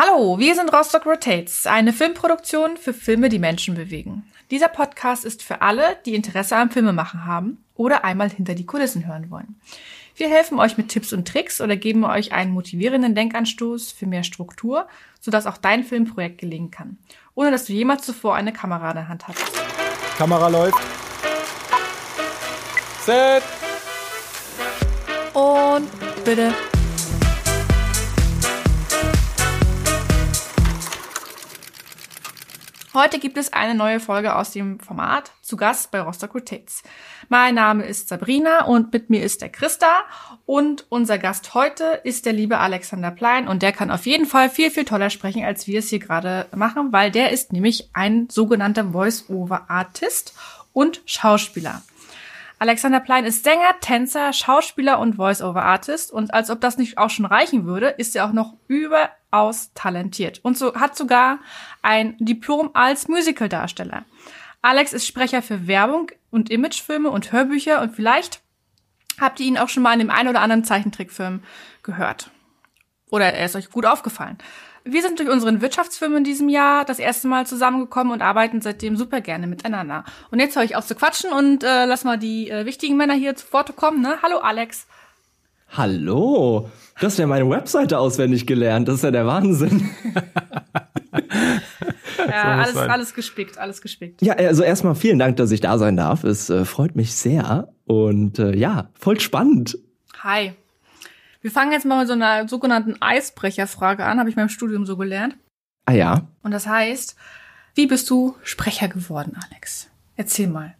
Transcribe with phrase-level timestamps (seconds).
[0.00, 4.22] Hallo, wir sind Rostock Rotates, eine Filmproduktion für Filme, die Menschen bewegen.
[4.48, 9.08] Dieser Podcast ist für alle, die Interesse am Filmemachen haben oder einmal hinter die Kulissen
[9.08, 9.60] hören wollen.
[10.14, 14.22] Wir helfen euch mit Tipps und Tricks oder geben euch einen motivierenden Denkanstoß für mehr
[14.22, 14.86] Struktur,
[15.18, 16.98] sodass auch dein Filmprojekt gelingen kann,
[17.34, 19.50] ohne dass du jemals zuvor eine Kamera in der Hand hattest.
[20.16, 20.78] Kamera läuft.
[23.04, 23.42] Set.
[25.34, 25.88] Und
[26.24, 26.54] bitte.
[33.00, 36.82] Heute gibt es eine neue Folge aus dem Format zu Gast bei Rostock Rotates.
[37.28, 40.02] Mein Name ist Sabrina und mit mir ist der Christa
[40.46, 44.50] und unser Gast heute ist der liebe Alexander Plein und der kann auf jeden Fall
[44.50, 48.28] viel, viel toller sprechen, als wir es hier gerade machen, weil der ist nämlich ein
[48.30, 50.34] sogenannter Voice-Over-Artist
[50.72, 51.82] und Schauspieler.
[52.60, 57.24] Alexander Plein ist Sänger, Tänzer, Schauspieler und Voice-Over-Artist und als ob das nicht auch schon
[57.24, 61.38] reichen würde, ist er auch noch überaus talentiert und so hat sogar
[61.82, 64.04] ein Diplom als Musicaldarsteller.
[64.60, 68.40] Alex ist Sprecher für Werbung und Imagefilme und Hörbücher und vielleicht
[69.20, 71.42] habt ihr ihn auch schon mal in dem einen oder anderen Zeichentrickfilm
[71.82, 72.30] gehört.
[73.10, 74.38] Oder er ist euch gut aufgefallen.
[74.84, 78.96] Wir sind durch unseren Wirtschaftsfilm in diesem Jahr das erste Mal zusammengekommen und arbeiten seitdem
[78.96, 80.04] super gerne miteinander.
[80.30, 83.14] Und jetzt höre ich auf zu quatschen und äh, lass mal die äh, wichtigen Männer
[83.14, 84.00] hier zu Wort kommen.
[84.00, 84.16] Ne?
[84.22, 84.86] Hallo Alex.
[85.70, 86.70] Hallo.
[86.98, 88.88] Du hast ja meine Webseite auswendig gelernt.
[88.88, 89.90] Das ist ja der Wahnsinn.
[92.28, 94.22] ja, alles, alles gespickt, alles gespickt.
[94.22, 96.24] Ja, also erstmal vielen Dank, dass ich da sein darf.
[96.24, 97.68] Es äh, freut mich sehr.
[97.86, 99.78] Und äh, ja, voll spannend.
[100.22, 100.52] Hi.
[101.40, 104.96] Wir fangen jetzt mal mit so einer sogenannten Eisbrecherfrage an, habe ich beim Studium so
[104.96, 105.36] gelernt.
[105.86, 106.28] Ah ja.
[106.42, 107.16] Und das heißt,
[107.74, 109.88] wie bist du Sprecher geworden, Alex?
[110.16, 110.74] Erzähl mal.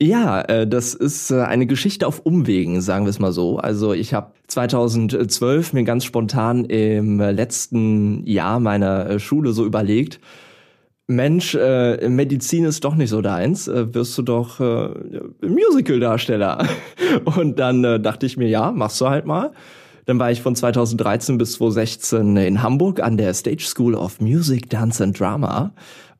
[0.00, 3.58] Ja, äh, das ist äh, eine Geschichte auf Umwegen, sagen wir es mal so.
[3.58, 10.20] Also ich habe 2012 mir ganz spontan im letzten Jahr meiner äh, Schule so überlegt,
[11.08, 14.88] Mensch, äh, Medizin ist doch nicht so deins, äh, wirst du doch äh,
[15.46, 16.66] Musical-Darsteller.
[17.36, 19.52] Und dann äh, dachte ich mir, ja, machst du halt mal.
[20.06, 24.68] Dann war ich von 2013 bis 2016 in Hamburg an der Stage School of Music,
[24.70, 25.72] Dance and Drama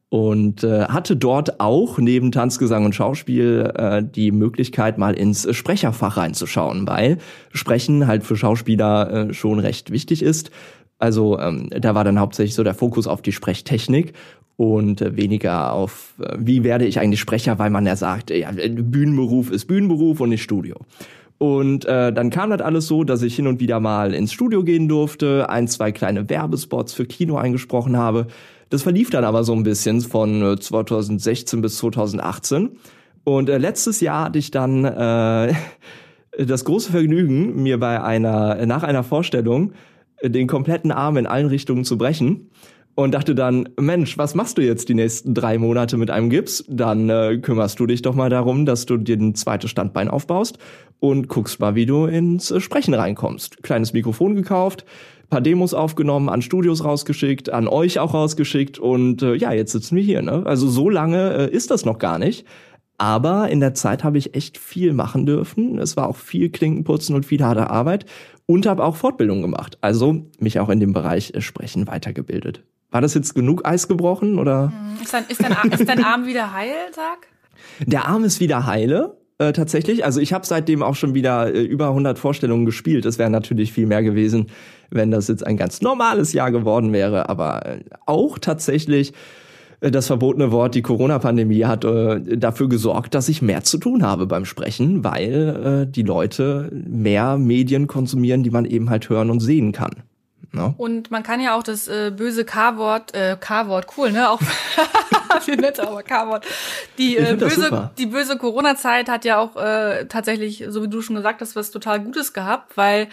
[0.08, 6.16] und äh, hatte dort auch neben Tanzgesang und Schauspiel äh, die Möglichkeit mal ins Sprecherfach
[6.16, 7.18] reinzuschauen, weil
[7.52, 10.50] Sprechen halt für Schauspieler äh, schon recht wichtig ist.
[10.98, 14.14] Also ähm, da war dann hauptsächlich so der Fokus auf die Sprechtechnik
[14.56, 18.50] und äh, weniger auf, äh, wie werde ich eigentlich Sprecher, weil man ja sagt, ja,
[18.52, 20.76] Bühnenberuf ist Bühnenberuf und nicht Studio.
[21.38, 24.64] Und äh, dann kam das alles so, dass ich hin und wieder mal ins Studio
[24.64, 28.28] gehen durfte, ein, zwei kleine Werbespots für Kino eingesprochen habe.
[28.70, 32.70] Das verlief dann aber so ein bisschen von 2016 äh, bis 2018.
[33.24, 35.52] Und äh, letztes Jahr hatte ich dann äh,
[36.38, 39.72] das große Vergnügen, mir bei einer, nach einer Vorstellung
[40.22, 42.48] den kompletten Arm in allen Richtungen zu brechen
[42.96, 46.64] und dachte dann, Mensch, was machst du jetzt die nächsten drei Monate mit einem Gips?
[46.66, 50.58] Dann äh, kümmerst du dich doch mal darum, dass du dir ein zweites Standbein aufbaust
[50.98, 53.62] und guckst mal, wie du ins äh, Sprechen reinkommst.
[53.62, 54.86] Kleines Mikrofon gekauft,
[55.28, 59.94] paar Demos aufgenommen, an Studios rausgeschickt, an euch auch rausgeschickt und äh, ja, jetzt sitzen
[59.94, 60.22] wir hier.
[60.22, 60.44] Ne?
[60.46, 62.46] Also so lange äh, ist das noch gar nicht.
[62.96, 65.78] Aber in der Zeit habe ich echt viel machen dürfen.
[65.78, 68.06] Es war auch viel Klinkenputzen und viel harte Arbeit
[68.46, 69.76] und habe auch Fortbildung gemacht.
[69.82, 72.64] Also mich auch in dem Bereich äh, Sprechen weitergebildet.
[72.96, 74.68] War das jetzt genug Eis gebrochen oder?
[74.68, 75.02] Mhm.
[75.02, 77.26] Ist dein, ist dein, Arm, ist dein Arm wieder heil, sag?
[77.86, 79.18] Der Arm ist wieder heile.
[79.36, 80.02] Äh, tatsächlich.
[80.02, 83.04] Also ich habe seitdem auch schon wieder äh, über 100 Vorstellungen gespielt.
[83.04, 84.46] Das wäre natürlich viel mehr gewesen,
[84.88, 87.28] wenn das jetzt ein ganz normales Jahr geworden wäre.
[87.28, 89.12] Aber äh, auch tatsächlich
[89.80, 94.04] äh, das verbotene Wort, die Corona-Pandemie hat äh, dafür gesorgt, dass ich mehr zu tun
[94.04, 99.28] habe beim Sprechen, weil äh, die Leute mehr Medien konsumieren, die man eben halt hören
[99.28, 99.96] und sehen kann.
[100.52, 100.74] No?
[100.78, 104.30] Und man kann ja auch das äh, böse K-Wort, äh, K-Wort, cool, ne?
[104.30, 104.40] Auch
[105.42, 106.46] viel netter, aber K-Wort.
[106.96, 111.16] Die, äh, böse, die böse Corona-Zeit hat ja auch äh, tatsächlich, so wie du schon
[111.16, 113.08] gesagt hast, was total Gutes gehabt, weil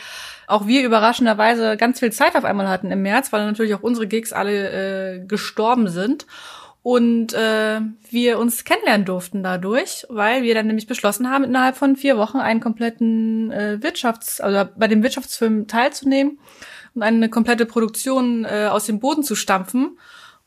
[0.47, 4.07] auch wir überraschenderweise ganz viel Zeit auf einmal hatten im März, weil natürlich auch unsere
[4.07, 6.25] Gigs alle äh, gestorben sind
[6.81, 7.79] und äh,
[8.09, 12.37] wir uns kennenlernen durften dadurch, weil wir dann nämlich beschlossen haben, innerhalb von vier Wochen
[12.37, 16.39] einen kompletten äh, Wirtschafts-, also bei dem Wirtschaftsfilm teilzunehmen
[16.95, 19.97] und eine komplette Produktion äh, aus dem Boden zu stampfen.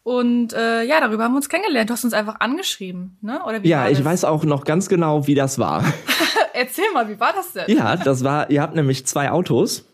[0.03, 1.91] Und äh, ja, darüber haben wir uns kennengelernt.
[1.91, 3.41] Du hast uns einfach angeschrieben, ne?
[3.45, 5.85] Oder wie ja, ich weiß auch noch ganz genau, wie das war.
[6.55, 7.77] Erzähl mal, wie war das denn?
[7.77, 9.85] Ja, das war, ihr habt nämlich zwei Autos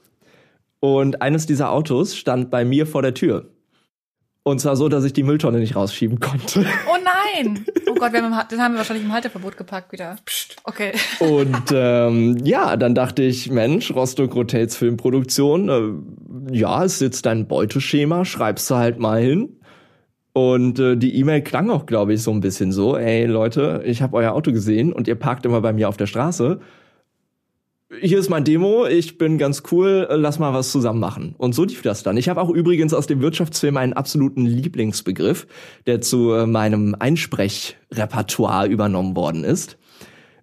[0.81, 3.49] und eines dieser Autos stand bei mir vor der Tür.
[4.45, 6.65] Und zwar so, dass ich die Mülltonne nicht rausschieben konnte.
[6.89, 7.65] Oh nein!
[7.89, 10.17] Oh Gott, wir haben, den haben wir wahrscheinlich im Halteverbot gepackt wieder.
[10.25, 10.93] Psst, okay.
[11.21, 17.47] Und ähm, ja, dann dachte ich, Mensch, Rostock Hotels Filmproduktion, äh, ja, ist jetzt dein
[17.47, 19.61] Beuteschema, schreibst du halt mal hin.
[20.33, 24.03] Und äh, die E-Mail klang auch, glaube ich, so ein bisschen so, ey Leute, ich
[24.03, 26.61] habe euer Auto gesehen und ihr parkt immer bei mir auf der Straße
[28.01, 31.35] hier ist mein Demo, ich bin ganz cool, lass mal was zusammen machen.
[31.39, 32.17] Und so lief das dann.
[32.17, 35.47] Ich habe auch übrigens aus dem Wirtschaftsfilm einen absoluten Lieblingsbegriff,
[35.87, 39.79] der zu äh, meinem Einsprechrepertoire übernommen worden ist.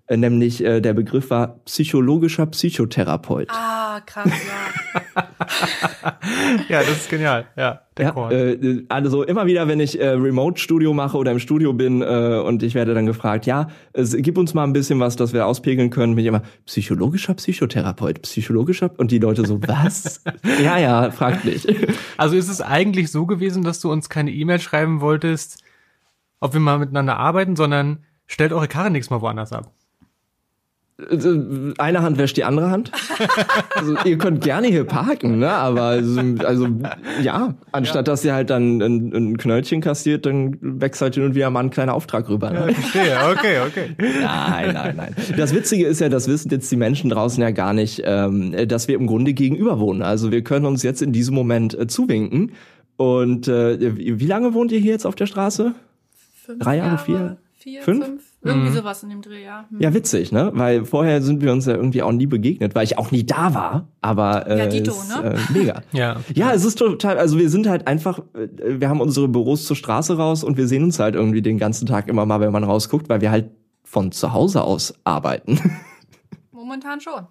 [0.07, 3.49] Äh, nämlich äh, der Begriff war psychologischer Psychotherapeut.
[3.49, 5.23] Ah, krass, ja.
[6.69, 7.45] ja, das ist genial.
[7.55, 11.73] Ja, der ja, äh, also immer wieder, wenn ich äh, Remote-Studio mache oder im Studio
[11.73, 15.15] bin äh, und ich werde dann gefragt, ja, es, gib uns mal ein bisschen was,
[15.15, 20.23] dass wir auspegeln können, bin ich immer psychologischer Psychotherapeut, psychologischer und die Leute so, was?
[20.63, 21.67] ja, ja, fragt nicht.
[22.17, 25.63] Also ist es eigentlich so gewesen, dass du uns keine E-Mail schreiben wolltest,
[26.39, 29.71] ob wir mal miteinander arbeiten, sondern stellt eure Karre nächstes Mal woanders ab?
[31.77, 32.91] Eine Hand wäscht die andere Hand.
[33.75, 35.49] Also ihr könnt gerne hier parken, ne?
[35.49, 36.67] Aber also, also
[37.21, 38.11] ja, anstatt ja.
[38.11, 41.69] dass ihr halt dann ein, ein Knöllchen kassiert, dann wechselt hin und wieder mal ein
[41.69, 42.51] kleiner Auftrag rüber.
[42.51, 42.67] Ne?
[42.67, 43.17] Ja, verstehe.
[43.31, 43.95] Okay, okay.
[43.97, 45.15] Nein, nein, nein.
[45.37, 48.87] Das Witzige ist ja, das wissen jetzt die Menschen draußen ja gar nicht, ähm, dass
[48.87, 50.01] wir im Grunde gegenüber wohnen.
[50.01, 52.51] Also wir können uns jetzt in diesem Moment äh, zuwinken.
[52.97, 55.73] Und äh, wie lange wohnt ihr hier jetzt auf der Straße?
[56.45, 57.37] Fünf Drei Jahre, Jahre vier?
[57.57, 58.05] Vier, fünf?
[58.05, 58.21] fünf?
[58.41, 58.75] Irgendwie mhm.
[58.75, 59.65] sowas in dem Dreh, ja.
[59.69, 59.81] Hm.
[59.81, 60.51] Ja, witzig, ne?
[60.53, 63.53] Weil vorher sind wir uns ja irgendwie auch nie begegnet, weil ich auch nie da
[63.53, 63.89] war.
[64.01, 65.35] Aber äh, ja, Dito, ist, ne?
[65.35, 65.81] Äh, mega.
[65.91, 66.21] ja.
[66.33, 69.75] Ja, es ist total, also wir sind halt einfach, äh, wir haben unsere Büros zur
[69.75, 72.63] Straße raus und wir sehen uns halt irgendwie den ganzen Tag immer mal, wenn man
[72.63, 73.51] rausguckt, weil wir halt
[73.83, 75.59] von zu Hause aus arbeiten.
[76.51, 77.27] Momentan schon.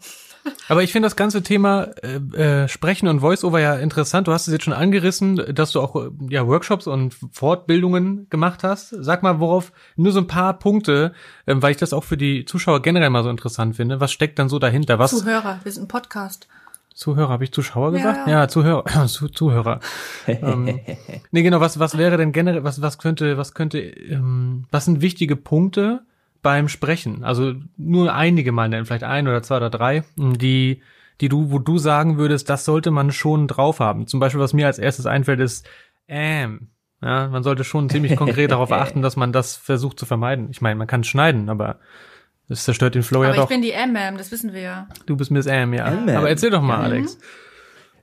[0.69, 4.29] Aber ich finde das ganze Thema äh, äh, Sprechen und Voiceover ja interessant.
[4.29, 8.63] Du hast es jetzt schon angerissen, dass du auch äh, ja Workshops und Fortbildungen gemacht
[8.63, 8.91] hast.
[8.91, 11.13] Sag mal, worauf nur so ein paar Punkte,
[11.47, 14.01] äh, weil ich das auch für die Zuschauer generell mal so interessant finde.
[14.01, 14.99] Was steckt dann so dahinter?
[14.99, 15.11] Was?
[15.11, 16.49] Zuhörer, wir sind ein Podcast.
[16.99, 18.27] Zuhörer, habe ich Zuschauer gesagt?
[18.27, 19.07] Ja, ja Zuhörer.
[19.33, 19.79] Zuhörer.
[20.27, 20.81] ähm,
[21.31, 25.01] nee, genau, was, was wäre denn generell, was, was könnte, was könnte, ähm, was sind
[25.01, 26.01] wichtige Punkte,
[26.43, 27.25] beim Sprechen?
[27.25, 30.83] Also nur einige mal nennen, vielleicht ein oder zwei oder drei, die,
[31.21, 34.07] die du, wo du sagen würdest, das sollte man schon drauf haben.
[34.07, 35.69] Zum Beispiel, was mir als erstes einfällt, ist
[36.09, 36.69] ähm.
[37.01, 40.49] Ja, man sollte schon ziemlich konkret darauf achten, dass man das versucht zu vermeiden.
[40.51, 41.79] Ich meine, man kann schneiden, aber
[42.49, 43.43] das zerstört den Flow aber ja doch.
[43.45, 44.89] ich bin die M, das wissen wir ja.
[45.07, 45.87] Du bist Miss M, ja.
[45.87, 47.19] M aber erzähl doch mal, Alex.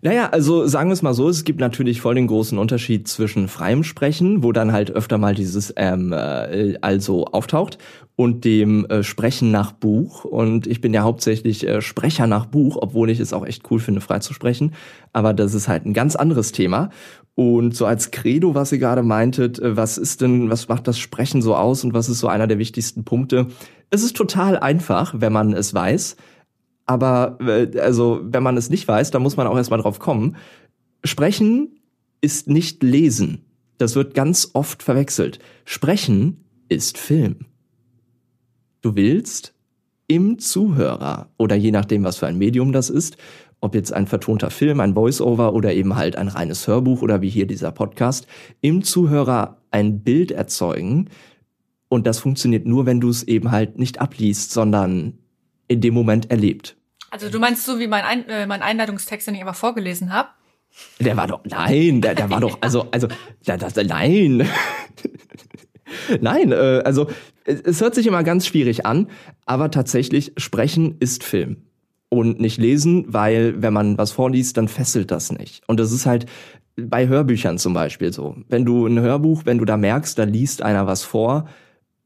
[0.06, 3.48] Naja, also sagen wir es mal so, es gibt natürlich voll den großen Unterschied zwischen
[3.48, 7.80] freiem Sprechen, wo dann halt öfter mal dieses ähm, äh, also auftaucht,
[8.16, 10.24] und dem äh, Sprechen nach Buch.
[10.24, 13.80] Und ich bin ja hauptsächlich äh, Sprecher nach Buch, obwohl ich es auch echt cool
[13.80, 14.75] finde, frei zu sprechen.
[15.12, 16.92] Aber das ist halt ein ganz anderes Thema.
[17.34, 21.00] Und so als Credo, was ihr gerade meintet, äh, was ist denn, was macht das
[21.00, 23.48] Sprechen so aus und was ist so einer der wichtigsten Punkte?
[23.90, 26.16] Es ist total einfach, wenn man es weiß.
[26.86, 30.36] Aber äh, also, wenn man es nicht weiß, dann muss man auch erstmal drauf kommen.
[31.04, 31.80] Sprechen
[32.22, 33.46] ist nicht lesen.
[33.78, 35.40] Das wird ganz oft verwechselt.
[35.66, 37.46] Sprechen ist Film.
[38.82, 39.54] Du willst
[40.08, 43.18] im Zuhörer oder je nachdem, was für ein Medium das ist,
[43.62, 47.30] ob jetzt ein vertonter Film, ein Voiceover oder eben halt ein reines Hörbuch oder wie
[47.30, 48.28] hier dieser Podcast,
[48.62, 51.10] im Zuhörer ein Bild erzeugen.
[51.90, 55.18] Und das funktioniert nur, wenn du es eben halt nicht abliest, sondern
[55.68, 56.76] in dem Moment erlebt.
[57.12, 60.30] Also du meinst so wie mein, Ein äh, mein Einleitungstext, den ich immer vorgelesen habe?
[61.00, 63.08] Der war doch, nein, der, der war doch, also, also,
[63.48, 64.48] der, der, nein.
[66.22, 67.08] nein, äh, also,
[67.46, 69.08] es hört sich immer ganz schwierig an,
[69.46, 71.63] aber tatsächlich, sprechen ist Film.
[72.10, 75.63] Und nicht lesen, weil wenn man was vorliest, dann fesselt das nicht.
[75.68, 76.25] Und das ist halt
[76.75, 78.36] bei Hörbüchern zum Beispiel so.
[78.50, 81.48] Wenn du ein Hörbuch, wenn du da merkst, da liest einer was vor,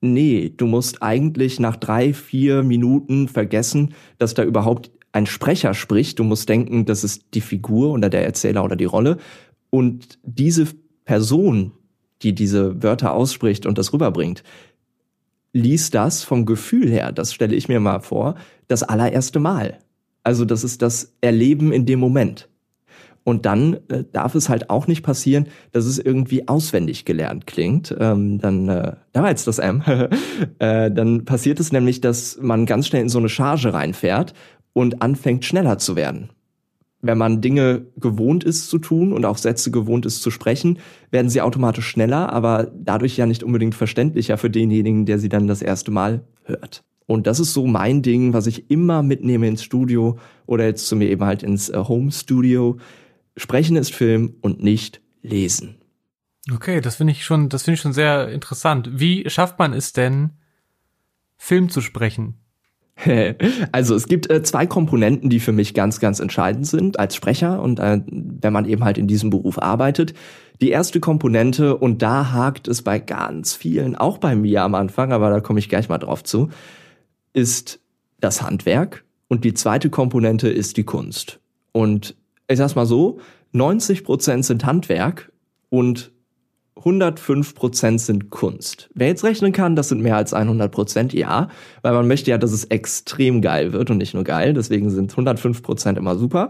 [0.01, 6.19] nee, du musst eigentlich nach drei, vier Minuten vergessen, dass da überhaupt ein Sprecher spricht.
[6.19, 9.17] Du musst denken, das ist die Figur oder der Erzähler oder die Rolle.
[9.69, 10.67] Und diese
[11.05, 11.71] Person,
[12.21, 14.43] die diese Wörter ausspricht und das rüberbringt,
[15.53, 18.35] liest das vom Gefühl her, das stelle ich mir mal vor,
[18.67, 19.79] das allererste Mal.
[20.23, 22.48] Also das ist das Erleben in dem Moment.
[23.29, 27.95] Und dann äh, darf es halt auch nicht passieren, dass es irgendwie auswendig gelernt klingt.
[27.99, 29.83] Ähm, dann, äh, da war jetzt das M.
[30.59, 34.33] äh, dann passiert es nämlich, dass man ganz schnell in so eine Charge reinfährt
[34.73, 36.29] und anfängt schneller zu werden.
[37.01, 40.79] Wenn man Dinge gewohnt ist zu tun und auch Sätze gewohnt ist zu sprechen,
[41.11, 45.45] werden sie automatisch schneller, aber dadurch ja nicht unbedingt verständlicher für denjenigen, der sie dann
[45.45, 46.83] das erste Mal hört.
[47.05, 50.17] Und das ist so mein Ding, was ich immer mitnehme ins Studio
[50.47, 52.77] oder jetzt zu mir eben halt ins äh, Home Studio,
[53.39, 55.75] Sprechen ist Film und nicht Lesen.
[56.51, 58.89] Okay, das finde ich schon, das finde ich schon sehr interessant.
[58.93, 60.31] Wie schafft man es denn,
[61.37, 62.35] Film zu sprechen?
[63.71, 67.61] Also es gibt äh, zwei Komponenten, die für mich ganz, ganz entscheidend sind als Sprecher
[67.61, 70.13] und äh, wenn man eben halt in diesem Beruf arbeitet.
[70.59, 75.13] Die erste Komponente, und da hakt es bei ganz vielen, auch bei mir am Anfang,
[75.13, 76.49] aber da komme ich gleich mal drauf zu,
[77.31, 77.79] ist
[78.19, 81.39] das Handwerk und die zweite Komponente ist die Kunst.
[81.71, 82.15] Und
[82.49, 83.19] ich sag's mal so,
[83.53, 85.31] 90 Prozent sind Handwerk
[85.69, 86.11] und
[86.77, 88.89] 105 Prozent sind Kunst.
[88.93, 91.49] Wer jetzt rechnen kann, das sind mehr als 100 Prozent, ja,
[91.81, 94.53] weil man möchte ja, dass es extrem geil wird und nicht nur geil.
[94.53, 96.49] Deswegen sind 105 Prozent immer super.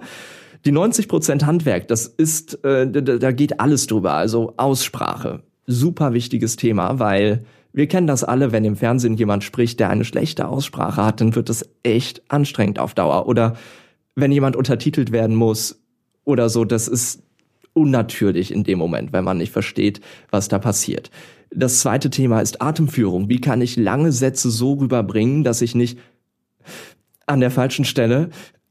[0.65, 4.13] Die 90 Prozent Handwerk, das ist, äh, da, da geht alles drüber.
[4.13, 9.79] Also Aussprache, super wichtiges Thema, weil wir kennen das alle, wenn im Fernsehen jemand spricht,
[9.79, 13.27] der eine schlechte Aussprache hat, dann wird das echt anstrengend auf Dauer.
[13.27, 13.55] Oder
[14.15, 15.79] wenn jemand untertitelt werden muss
[16.29, 17.23] oder so, das ist
[17.73, 21.09] unnatürlich in dem Moment, wenn man nicht versteht, was da passiert.
[21.49, 23.29] Das zweite Thema ist Atemführung.
[23.29, 25.97] Wie kann ich lange Sätze so rüberbringen, dass ich nicht
[27.25, 28.29] an der falschen Stelle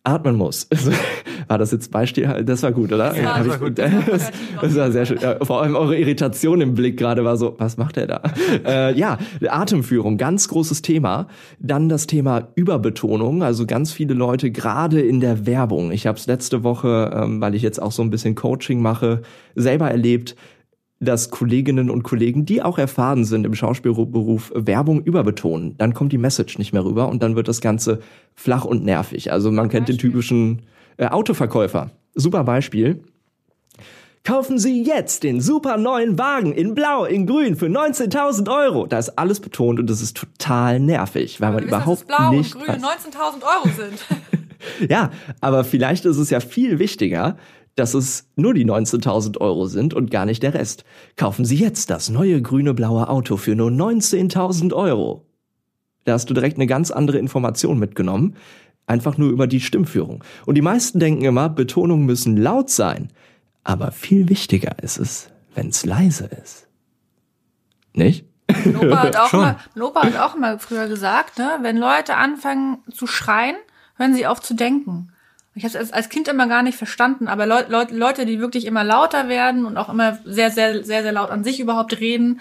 [0.09, 0.69] atmen muss.
[1.49, 2.45] War das jetzt Beispiel?
[2.45, 3.17] Das war gut, oder?
[3.17, 3.79] Ja, das, war gut.
[3.79, 5.19] Das, das, war sehr schön.
[5.43, 8.23] Vor allem eure Irritation im Blick gerade war so, was macht er da?
[8.67, 9.17] äh, ja,
[9.49, 11.27] Atemführung, ganz großes Thema.
[11.59, 13.43] Dann das Thema Überbetonung.
[13.43, 15.91] Also ganz viele Leute, gerade in der Werbung.
[15.91, 19.23] Ich habe es letzte Woche, ähm, weil ich jetzt auch so ein bisschen Coaching mache,
[19.55, 20.37] selber erlebt
[21.00, 25.76] dass Kolleginnen und Kollegen, die auch erfahren sind im Schauspielberuf, Werbung überbetonen.
[25.78, 28.00] Dann kommt die Message nicht mehr rüber und dann wird das Ganze
[28.35, 29.31] flach und nervig.
[29.33, 30.62] Also man kennt den typischen
[30.97, 31.90] äh, Autoverkäufer.
[32.14, 33.00] Super Beispiel.
[34.25, 38.87] Kaufen Sie jetzt den super neuen Wagen in Blau, in Grün für 19.000 Euro.
[38.87, 42.33] Da ist alles betont und das ist total nervig, weil man wissen, überhaupt dass Blau
[42.33, 42.85] nicht und Grün 19.000
[43.43, 44.90] Euro sind.
[44.90, 47.37] ja, aber vielleicht ist es ja viel wichtiger,
[47.79, 50.85] dass es nur die 19.000 Euro sind und gar nicht der Rest.
[51.17, 55.27] Kaufen Sie jetzt das neue grüne blaue Auto für nur 19.000 Euro.
[56.05, 58.35] Da hast du direkt eine ganz andere Information mitgenommen,
[58.87, 60.25] einfach nur über die Stimmführung.
[60.47, 63.09] Und die meisten denken immer, Betonungen müssen laut sein.
[63.63, 66.67] Aber viel wichtiger ist es, wenn es leise ist.
[67.93, 68.25] Nicht?
[68.65, 73.07] Nopa hat, auch immer, Nopa hat auch immer früher gesagt, ne, wenn Leute anfangen zu
[73.07, 73.57] schreien,
[73.97, 75.13] hören sie auf zu denken.
[75.59, 78.65] Ich habe es als Kind immer gar nicht verstanden, aber Leut, Leut, Leute, die wirklich
[78.65, 82.41] immer lauter werden und auch immer sehr, sehr, sehr, sehr laut an sich überhaupt reden,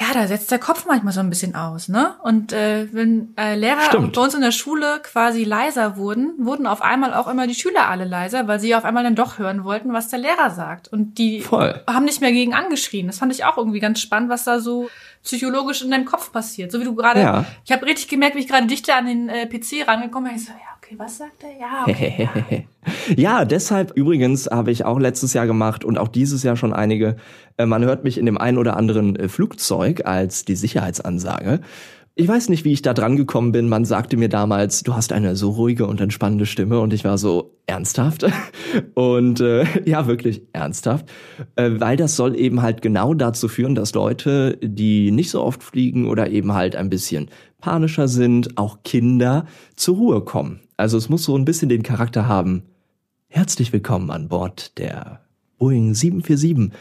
[0.00, 2.14] ja, da setzt der Kopf manchmal so ein bisschen aus, ne?
[2.22, 4.14] Und äh, wenn äh, Lehrer Stimmt.
[4.14, 7.88] bei uns in der Schule quasi leiser wurden, wurden auf einmal auch immer die Schüler
[7.88, 10.88] alle leiser, weil sie auf einmal dann doch hören wollten, was der Lehrer sagt.
[10.88, 11.82] Und die Voll.
[11.86, 13.08] haben nicht mehr gegen angeschrien.
[13.08, 14.88] Das fand ich auch irgendwie ganz spannend, was da so
[15.22, 16.72] psychologisch in deinem Kopf passiert.
[16.72, 17.44] So wie du gerade, ja.
[17.64, 20.38] ich habe richtig gemerkt, wie ich gerade dichter an den äh, PC rangekommen bin.
[20.38, 21.60] Ich so, ja, okay, was sagt er?
[21.60, 22.66] Ja, okay.
[23.16, 27.16] ja, deshalb übrigens habe ich auch letztes Jahr gemacht und auch dieses Jahr schon einige.
[27.58, 31.60] Äh, man hört mich in dem einen oder anderen äh, Flugzeug als die Sicherheitsansage.
[32.20, 33.66] Ich weiß nicht, wie ich da dran gekommen bin.
[33.66, 37.16] Man sagte mir damals, du hast eine so ruhige und entspannende Stimme und ich war
[37.16, 38.26] so ernsthaft
[38.94, 41.06] und äh, ja wirklich ernsthaft,
[41.56, 45.62] äh, weil das soll eben halt genau dazu führen, dass Leute, die nicht so oft
[45.62, 50.60] fliegen oder eben halt ein bisschen panischer sind, auch Kinder zur Ruhe kommen.
[50.76, 52.64] Also es muss so ein bisschen den Charakter haben.
[53.28, 55.20] Herzlich willkommen an Bord der
[55.56, 56.78] Boeing 747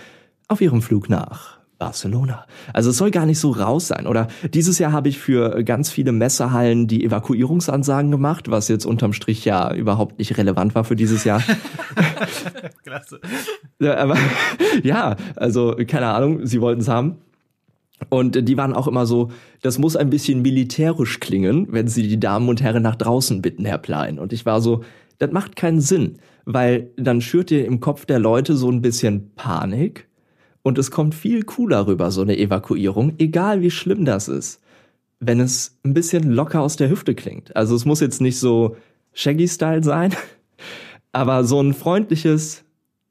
[0.49, 2.45] auf ihrem Flug nach Barcelona.
[2.73, 4.05] Also es soll gar nicht so raus sein.
[4.05, 9.13] Oder dieses Jahr habe ich für ganz viele Messehallen die Evakuierungsansagen gemacht, was jetzt unterm
[9.13, 11.41] Strich ja überhaupt nicht relevant war für dieses Jahr.
[12.83, 13.19] Klasse.
[13.79, 14.17] Ja, aber
[14.83, 17.15] ja, also keine Ahnung, sie wollten es haben.
[18.09, 19.31] Und die waren auch immer so,
[19.61, 23.65] das muss ein bisschen militärisch klingen, wenn sie die Damen und Herren nach draußen bitten,
[23.65, 24.19] Herr Plein.
[24.19, 24.83] Und ich war so,
[25.17, 29.31] das macht keinen Sinn, weil dann schürt ihr im Kopf der Leute so ein bisschen
[29.35, 30.08] Panik
[30.69, 34.61] und es kommt viel cooler rüber, so eine Evakuierung, egal wie schlimm das ist,
[35.19, 37.55] wenn es ein bisschen locker aus der Hüfte klingt.
[37.55, 38.77] Also es muss jetzt nicht so
[39.13, 40.13] Shaggy-Style sein,
[41.11, 42.63] aber so ein freundliches,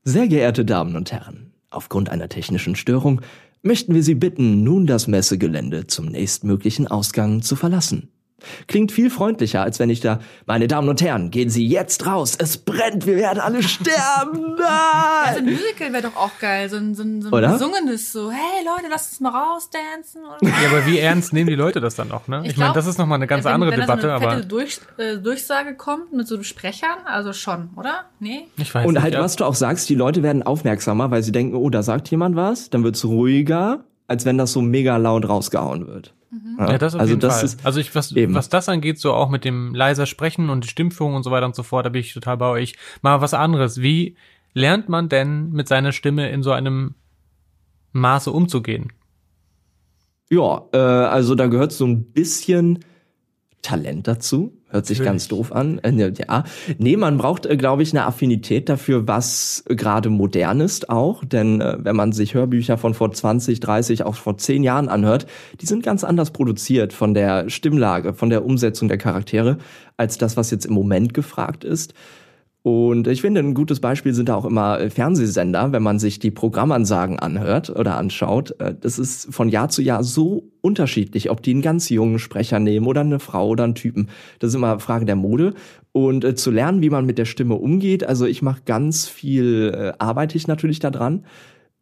[0.05, 3.23] sehr geehrte Damen und Herren, aufgrund einer technischen Störung
[3.63, 8.09] möchten wir Sie bitten, nun das Messegelände zum nächstmöglichen Ausgang zu verlassen.
[8.69, 12.37] Klingt viel freundlicher, als wenn ich da, meine Damen und Herren, gehen Sie jetzt raus,
[12.39, 14.55] es brennt, wir werden alle sterben.
[14.59, 14.59] Nein!
[14.59, 18.13] Ja, so ein Musical wäre doch auch geil, so ein, so ein, so ein gesungenes,
[18.13, 20.23] so, hey Leute, lasst uns mal rausdancen.
[20.25, 20.39] Oder?
[20.63, 22.41] Ja, aber wie ernst nehmen die Leute das dann auch, ne?
[22.45, 24.41] Ich, ich meine, das ist nochmal eine ganz wenn, andere wenn Debatte, so eine aber.
[24.43, 28.07] Durch, äh, Durchsage kommt mit so Sprechern, also schon, oder?
[28.21, 28.47] Nee?
[28.57, 29.21] Ich weiß Und nicht, halt, ja.
[29.21, 32.37] was du auch sagst, die Leute werden aufmerksamer, weil sie denken, oh, da sagt jemand
[32.37, 36.15] was, dann wird's ruhiger, als wenn das so mega laut rausgehauen wird.
[36.31, 36.57] Mhm.
[36.59, 37.45] Ja, das auf also jeden das Fall.
[37.45, 38.35] Ist also ich, was, eben.
[38.35, 41.55] was das angeht, so auch mit dem leiser Sprechen und Stimmführung und so weiter und
[41.55, 42.75] so fort, da bin ich total bei euch.
[43.03, 43.81] Mal was anderes.
[43.81, 44.17] Wie
[44.53, 46.95] lernt man denn mit seiner Stimme in so einem
[47.93, 48.93] Maße umzugehen?
[50.31, 52.81] Ja, äh, also da gehört so ein bisschen
[53.63, 54.58] Talent dazu.
[54.71, 55.13] Hört sich Natürlich.
[55.13, 55.79] ganz doof an.
[55.79, 56.45] Äh, ja.
[56.77, 61.25] Nee, man braucht, äh, glaube ich, eine Affinität dafür, was gerade modern ist auch.
[61.25, 65.27] Denn äh, wenn man sich Hörbücher von vor 20, 30, auch vor 10 Jahren anhört,
[65.61, 69.57] die sind ganz anders produziert von der Stimmlage, von der Umsetzung der Charaktere,
[69.97, 71.95] als das, was jetzt im Moment gefragt ist.
[72.63, 76.19] Und ich finde, ein gutes Beispiel sind da auch immer äh, Fernsehsender, wenn man sich
[76.19, 78.61] die Programmansagen anhört oder anschaut.
[78.61, 82.59] Äh, das ist von Jahr zu Jahr so unterschiedlich, ob die einen ganz jungen Sprecher
[82.59, 84.09] nehmen oder eine Frau oder einen Typen.
[84.41, 85.55] Das ist immer Frage der Mode.
[85.93, 89.95] Und äh, zu lernen, wie man mit der Stimme umgeht, also ich mache ganz viel,
[89.99, 91.25] arbeite ich natürlich daran.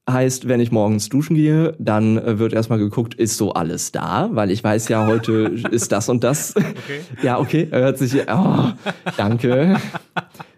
[0.08, 4.28] Heißt, wenn ich morgens duschen gehe, dann äh, wird erstmal geguckt, ist so alles da,
[4.32, 5.32] weil ich weiß ja, heute
[5.72, 6.54] ist das und das.
[6.56, 7.00] Okay.
[7.22, 8.72] Ja, okay, hört sich, oh,
[9.16, 9.80] danke.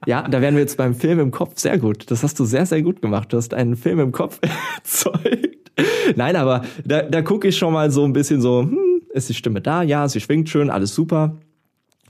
[0.05, 2.11] Ja, da wären wir jetzt beim Film im Kopf sehr gut.
[2.11, 3.33] Das hast du sehr, sehr gut gemacht.
[3.33, 4.39] Du hast einen Film im Kopf
[4.77, 5.71] erzeugt.
[6.15, 9.35] Nein, aber da, da gucke ich schon mal so ein bisschen so, hm, ist die
[9.35, 9.83] Stimme da?
[9.83, 11.39] Ja, sie schwingt schön, alles super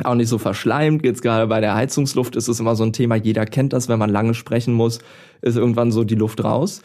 [0.05, 1.05] auch nicht so verschleimt.
[1.05, 3.99] Jetzt gerade bei der Heizungsluft ist es immer so ein Thema, jeder kennt das, wenn
[3.99, 5.01] man lange sprechen muss,
[5.43, 6.83] ist irgendwann so die Luft raus.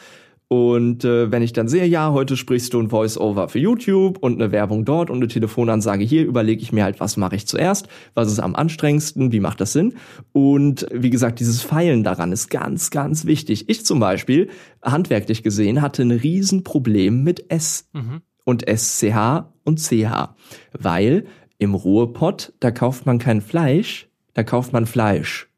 [0.54, 4.40] Und äh, wenn ich dann sehe, ja, heute sprichst du ein Voice-Over für YouTube und
[4.40, 7.88] eine Werbung dort und eine Telefonansage hier, überlege ich mir halt, was mache ich zuerst,
[8.14, 9.96] was ist am anstrengendsten, wie macht das Sinn?
[10.32, 13.68] Und wie gesagt, dieses Feilen daran ist ganz, ganz wichtig.
[13.68, 14.48] Ich zum Beispiel,
[14.84, 18.22] handwerklich gesehen, hatte ein Riesenproblem mit S mhm.
[18.44, 20.36] und SCH und CH,
[20.78, 21.26] weil
[21.58, 25.50] im Ruhrpott, da kauft man kein Fleisch, da kauft man Fleisch.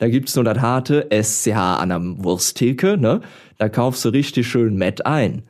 [0.00, 3.20] Da gibt's nur das harte SCH an der Wursttheke, ne?
[3.58, 5.42] Da kaufst du richtig schön Matt ein.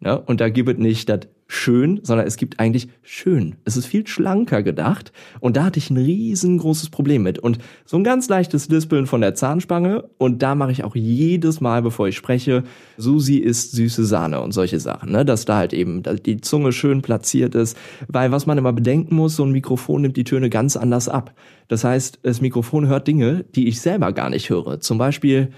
[0.00, 0.18] Ne?
[0.18, 3.56] Und da gibt es nicht das schön, sondern es gibt eigentlich schön.
[3.64, 7.38] Es ist viel schlanker gedacht und da hatte ich ein riesengroßes Problem mit.
[7.38, 11.62] Und so ein ganz leichtes Lispeln von der Zahnspange und da mache ich auch jedes
[11.62, 12.64] Mal, bevor ich spreche,
[12.98, 15.24] Susi ist süße Sahne und solche Sachen, ne?
[15.24, 17.78] dass da halt eben die Zunge schön platziert ist,
[18.08, 21.34] weil was man immer bedenken muss, so ein Mikrofon nimmt die Töne ganz anders ab.
[21.68, 24.80] Das heißt, das Mikrofon hört Dinge, die ich selber gar nicht höre.
[24.80, 25.50] Zum Beispiel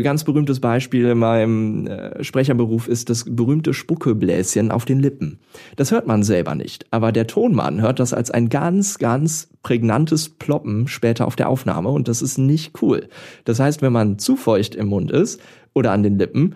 [0.00, 5.40] ganz berühmtes Beispiel in meinem äh, Sprecherberuf ist das berühmte Spuckebläschen auf den Lippen.
[5.76, 10.30] Das hört man selber nicht, aber der Tonmann hört das als ein ganz, ganz prägnantes
[10.30, 13.08] Ploppen später auf der Aufnahme und das ist nicht cool.
[13.44, 15.40] Das heißt, wenn man zu feucht im Mund ist
[15.74, 16.54] oder an den Lippen,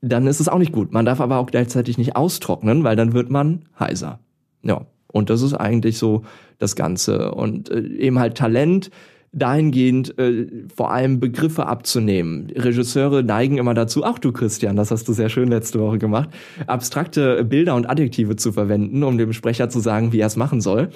[0.00, 0.92] dann ist es auch nicht gut.
[0.92, 4.20] Man darf aber auch gleichzeitig nicht austrocknen, weil dann wird man heiser.
[4.62, 6.22] Ja, und das ist eigentlich so
[6.58, 8.90] das Ganze und äh, eben halt Talent
[9.34, 12.50] dahingehend äh, vor allem Begriffe abzunehmen.
[12.54, 16.30] Regisseure neigen immer dazu, auch du Christian, das hast du sehr schön letzte Woche gemacht,
[16.66, 20.60] abstrakte Bilder und Adjektive zu verwenden, um dem Sprecher zu sagen, wie er es machen
[20.60, 20.90] soll.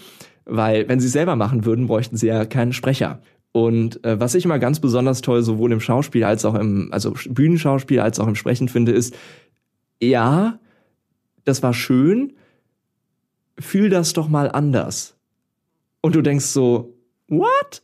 [0.45, 3.21] Weil wenn sie selber machen würden, bräuchten sie ja keinen Sprecher.
[3.53, 7.15] Und äh, was ich immer ganz besonders toll sowohl im Schauspiel als auch im, also
[7.29, 9.15] Bühnenschauspiel als auch im Sprechen finde, ist,
[10.01, 10.59] ja,
[11.45, 12.35] das war schön,
[13.59, 15.17] fühl das doch mal anders.
[16.01, 16.95] Und du denkst so,
[17.29, 17.83] what?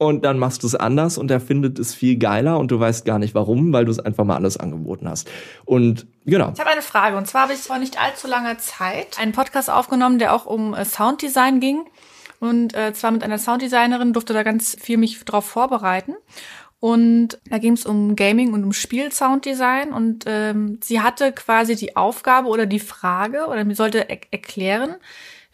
[0.00, 3.04] Und dann machst du es anders und er findet es viel geiler und du weißt
[3.04, 5.30] gar nicht warum, weil du es einfach mal anders angeboten hast.
[5.66, 6.52] Und genau.
[6.54, 9.68] Ich habe eine Frage und zwar habe ich vor nicht allzu langer Zeit einen Podcast
[9.68, 11.82] aufgenommen, der auch um äh, Sounddesign ging
[12.40, 16.14] und äh, zwar mit einer Sounddesignerin durfte da ganz viel mich drauf vorbereiten.
[16.80, 19.92] Und da ging es um Gaming und um Spiel-Sounddesign.
[19.92, 24.96] Und ähm, sie hatte quasi die Aufgabe oder die Frage oder mir sollte er erklären,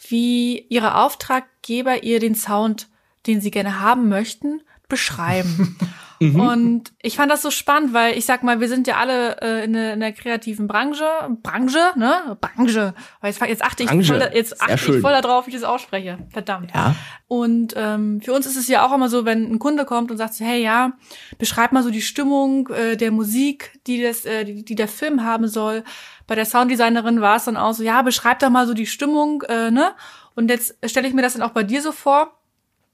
[0.08, 2.86] wie ihre Auftraggeber ihr den Sound
[3.26, 5.76] den sie gerne haben möchten, beschreiben.
[6.18, 6.40] Mhm.
[6.40, 9.64] Und ich fand das so spannend, weil ich sag mal, wir sind ja alle äh,
[9.64, 11.04] in, der, in der kreativen Branche,
[11.42, 12.38] Branche, ne?
[12.40, 12.94] Branche.
[13.20, 14.14] Weil jetzt, jetzt achte ich Branche.
[14.14, 16.18] voll, jetzt achte ich voll darauf, wie ich das ausspreche.
[16.30, 16.72] Verdammt.
[16.74, 16.94] Ja.
[17.28, 20.16] Und ähm, für uns ist es ja auch immer so, wenn ein Kunde kommt und
[20.16, 20.92] sagt so, hey ja,
[21.38, 25.22] beschreib mal so die Stimmung äh, der Musik, die das, äh, die, die der Film
[25.22, 25.84] haben soll.
[26.26, 29.42] Bei der Sounddesignerin war es dann auch so, ja, beschreib doch mal so die Stimmung,
[29.42, 29.92] äh, ne?
[30.34, 32.35] Und jetzt stelle ich mir das dann auch bei dir so vor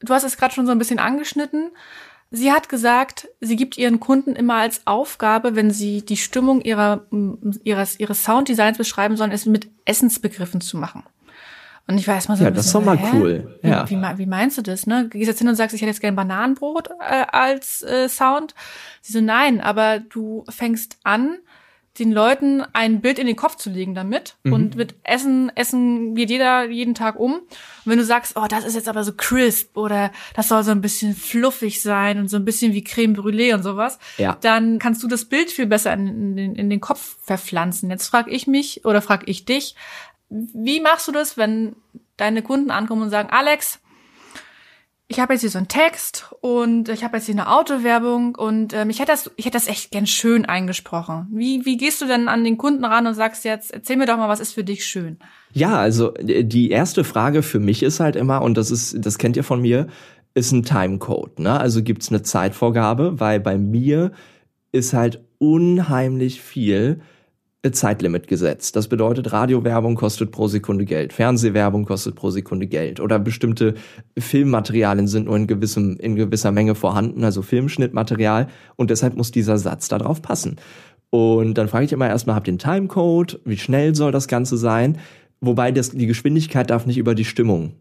[0.03, 1.71] du hast es gerade schon so ein bisschen angeschnitten.
[2.31, 7.07] Sie hat gesagt, sie gibt ihren Kunden immer als Aufgabe, wenn sie die Stimmung ihrer,
[7.63, 11.03] ihres, ihres Sounddesigns beschreiben sollen, es mit Essensbegriffen zu machen.
[11.87, 12.45] Und ich weiß mal so.
[12.45, 13.59] Ja, das ist doch mal cool.
[13.63, 13.89] Ja.
[13.91, 15.09] Wie, wie, wie, meinst du das, ne?
[15.09, 18.55] Gehst jetzt hin und sagst, ich hätte jetzt gerne Bananenbrot äh, als äh, Sound.
[19.01, 21.39] Sie so, nein, aber du fängst an,
[21.99, 24.53] den Leuten ein Bild in den Kopf zu legen damit mhm.
[24.53, 27.35] und mit Essen, Essen geht jeder jeden Tag um.
[27.35, 27.47] Und
[27.85, 30.81] wenn du sagst, oh, das ist jetzt aber so crisp oder das soll so ein
[30.81, 34.39] bisschen fluffig sein und so ein bisschen wie Creme Brûlée und sowas, ja.
[34.41, 37.91] dann kannst du das Bild viel besser in, in, den, in den Kopf verpflanzen.
[37.91, 39.75] Jetzt frag ich mich oder frag ich dich,
[40.31, 41.77] wie machst du das, wenn
[42.17, 43.81] deine Kunden ankommen und sagen, Alex,
[45.09, 48.73] ich habe jetzt hier so einen Text und ich habe jetzt hier eine Autowerbung und
[48.73, 51.29] ähm, ich hätte das, ich hätte das echt gern schön eingesprochen.
[51.31, 54.17] Wie, wie gehst du denn an den Kunden ran und sagst jetzt, erzähl mir doch
[54.17, 55.19] mal, was ist für dich schön?
[55.53, 59.37] Ja, also die erste Frage für mich ist halt immer, und das ist, das kennt
[59.37, 59.89] ihr von mir,
[60.35, 61.39] ist ein Timecode.
[61.41, 61.61] Ne?
[61.61, 64.13] Also gibt's eine Zeitvorgabe, weil bei mir
[64.73, 67.03] ist halt unheimlich viel
[67.71, 68.75] Zeitlimit gesetzt.
[68.75, 73.75] Das bedeutet, Radiowerbung kostet pro Sekunde Geld, Fernsehwerbung kostet pro Sekunde Geld oder bestimmte
[74.19, 79.59] Filmmaterialien sind nur in, gewissem, in gewisser Menge vorhanden, also Filmschnittmaterial und deshalb muss dieser
[79.59, 80.57] Satz da drauf passen.
[81.11, 83.39] Und dann frage ich immer erstmal, habt ihr einen Timecode?
[83.45, 84.99] Wie schnell soll das Ganze sein?
[85.41, 87.73] Wobei das, die Geschwindigkeit darf nicht über die Stimmung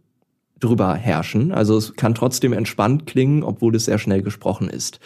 [0.60, 1.52] drüber herrschen.
[1.52, 5.00] Also es kann trotzdem entspannt klingen, obwohl es sehr schnell gesprochen ist.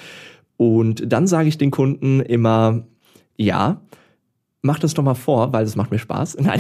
[0.58, 2.84] Und dann sage ich den Kunden immer,
[3.38, 3.82] ja,
[4.66, 6.38] mach das doch mal vor, weil es macht mir Spaß.
[6.40, 6.60] Nein,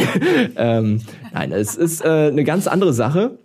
[0.56, 1.02] ähm,
[1.34, 3.40] nein, es ist äh, eine ganz andere Sache.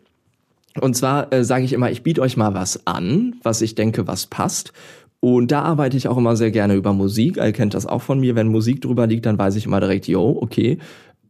[0.81, 4.07] Und zwar äh, sage ich immer, ich biete euch mal was an, was ich denke,
[4.07, 4.73] was passt.
[5.19, 7.37] Und da arbeite ich auch immer sehr gerne über Musik.
[7.37, 8.37] Ihr kennt das auch von mir.
[8.37, 10.79] Wenn Musik drüber liegt, dann weiß ich immer direkt, yo, okay,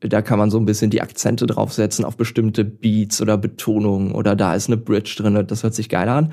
[0.00, 4.36] da kann man so ein bisschen die Akzente draufsetzen auf bestimmte Beats oder Betonungen oder
[4.36, 5.44] da ist eine Bridge drin.
[5.46, 6.32] Das hört sich geil an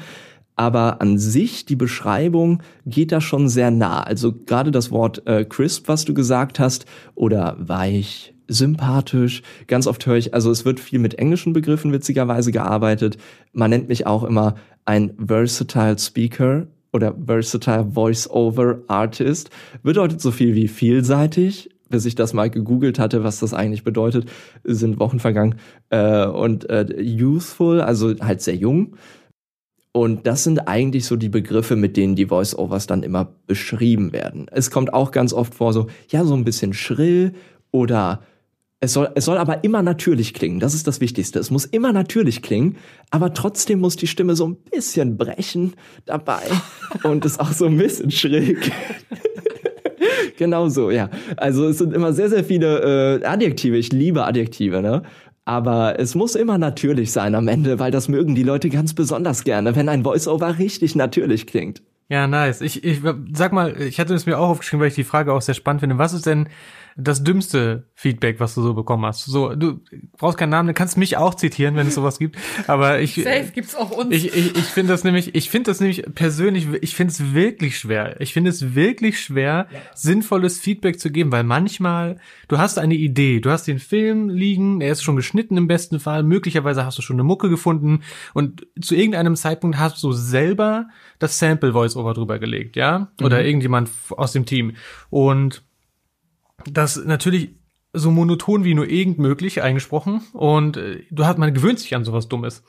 [0.58, 4.02] aber an sich die Beschreibung geht da schon sehr nah.
[4.02, 9.44] Also gerade das Wort äh, crisp, was du gesagt hast, oder weich, sympathisch.
[9.68, 13.18] Ganz oft höre ich, also es wird viel mit englischen Begriffen witzigerweise gearbeitet.
[13.54, 19.52] Man nennt mich auch immer ein versatile Speaker oder versatile Voice-over Artist.
[19.84, 21.70] Bedeutet so viel wie vielseitig.
[21.90, 24.30] Bis ich das mal gegoogelt hatte, was das eigentlich bedeutet,
[24.66, 25.56] sind Wochen vergangen.
[25.90, 28.98] Äh, und äh, youthful, also halt sehr jung.
[29.98, 34.46] Und das sind eigentlich so die Begriffe, mit denen die Voice-Overs dann immer beschrieben werden.
[34.52, 37.34] Es kommt auch ganz oft vor, so, ja, so ein bisschen schrill
[37.72, 38.22] oder
[38.80, 40.60] es soll, es soll aber immer natürlich klingen.
[40.60, 41.40] Das ist das Wichtigste.
[41.40, 42.76] Es muss immer natürlich klingen,
[43.10, 45.74] aber trotzdem muss die Stimme so ein bisschen brechen
[46.06, 46.44] dabei
[47.04, 48.72] und es auch so ein bisschen schräg.
[50.38, 51.10] genau so, ja.
[51.38, 53.78] Also es sind immer sehr, sehr viele äh, Adjektive.
[53.78, 55.02] Ich liebe Adjektive, ne?
[55.48, 59.46] Aber es muss immer natürlich sein am Ende, weil das mögen die Leute ganz besonders
[59.46, 61.82] gerne, wenn ein Voiceover richtig natürlich klingt.
[62.10, 62.62] Ja, nice.
[62.62, 63.02] Ich, ich
[63.34, 65.82] sag mal, ich hatte es mir auch aufgeschrieben, weil ich die Frage auch sehr spannend
[65.82, 65.98] finde.
[65.98, 66.48] Was ist denn
[67.00, 69.26] das dümmste Feedback, was du so bekommen hast?
[69.26, 69.82] So, du
[70.18, 72.38] brauchst keinen Namen, du kannst mich auch zitieren, wenn es sowas gibt.
[72.66, 74.16] Aber ich, Safe gibt's auch uns.
[74.16, 77.78] Ich, ich, ich finde das nämlich, ich finde das nämlich persönlich, ich finde es wirklich
[77.78, 78.20] schwer.
[78.20, 79.80] Ich finde es wirklich schwer, ja.
[79.94, 82.18] sinnvolles Feedback zu geben, weil manchmal,
[82.48, 86.00] du hast eine Idee, du hast den Film liegen, er ist schon geschnitten im besten
[86.00, 88.02] Fall, möglicherweise hast du schon eine Mucke gefunden
[88.34, 90.88] und zu irgendeinem Zeitpunkt hast du selber
[91.20, 93.12] das Sample Voice-Over drüber gelegt, ja?
[93.22, 93.46] Oder mhm.
[93.46, 94.74] irgendjemand aus dem Team.
[95.10, 95.64] Und
[96.66, 97.56] das natürlich
[97.94, 102.04] so monoton wie nur irgend möglich eingesprochen und äh, du hast man gewöhnt sich an
[102.04, 102.64] sowas Dummes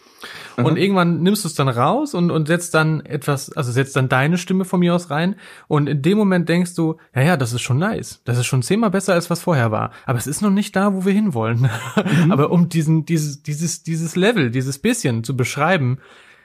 [0.57, 0.65] mhm.
[0.65, 4.09] und irgendwann nimmst du es dann raus und und setzt dann etwas also setzt dann
[4.09, 5.35] deine Stimme von mir aus rein
[5.67, 8.63] und in dem Moment denkst du ja ja das ist schon nice das ist schon
[8.63, 11.69] zehnmal besser als was vorher war aber es ist noch nicht da wo wir hinwollen
[12.15, 12.33] mhm.
[12.33, 15.99] aber um diesen dieses dieses dieses Level dieses bisschen zu beschreiben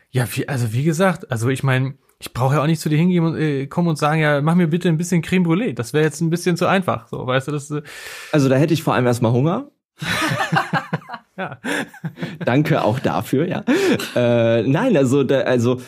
[0.09, 1.93] ja wie, also wie gesagt also ich meine
[2.23, 4.55] ich brauche ja auch nicht zu dir hingehen und äh, kommen und sagen, ja, mach
[4.55, 5.73] mir bitte ein bisschen Creme Brûlée.
[5.73, 7.69] Das wäre jetzt ein bisschen zu einfach, so, weißt du, das.
[7.69, 7.81] Äh
[8.31, 9.67] also da hätte ich vor allem erstmal Hunger.
[11.37, 11.57] ja.
[12.45, 13.65] Danke auch dafür, ja.
[14.15, 15.81] äh, nein, also, da, also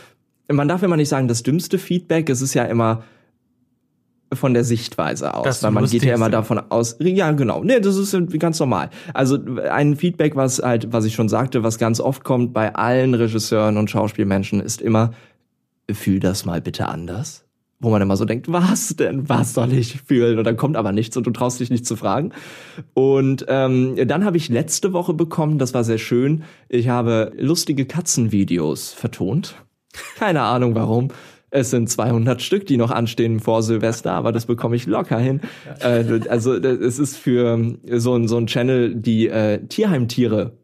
[0.52, 3.04] man darf immer nicht sagen, das dümmste Feedback, es ist ja immer
[4.34, 7.80] von der Sichtweise aus, das weil man geht ja immer davon aus, ja genau, nee,
[7.80, 8.90] das ist ganz normal.
[9.14, 9.40] Also
[9.72, 13.78] ein Feedback, was halt, was ich schon sagte, was ganz oft kommt bei allen Regisseuren
[13.78, 15.12] und Schauspielmenschen, ist immer,
[15.92, 17.46] fühl das mal bitte anders.
[17.80, 20.38] Wo man immer so denkt, was denn, was soll ich fühlen?
[20.38, 22.32] Und dann kommt aber nichts und du traust dich nicht zu fragen.
[22.94, 27.86] Und ähm, dann habe ich letzte Woche bekommen, das war sehr schön, ich habe lustige
[27.86, 29.56] Katzenvideos vertont.
[30.18, 31.10] Keine Ahnung warum.
[31.52, 35.42] Es sind 200 Stück, die noch anstehen vor Silvester, aber das bekomme ich locker hin.
[35.80, 40.58] Äh, also es ist für so ein, so ein Channel, die äh, Tierheimtiere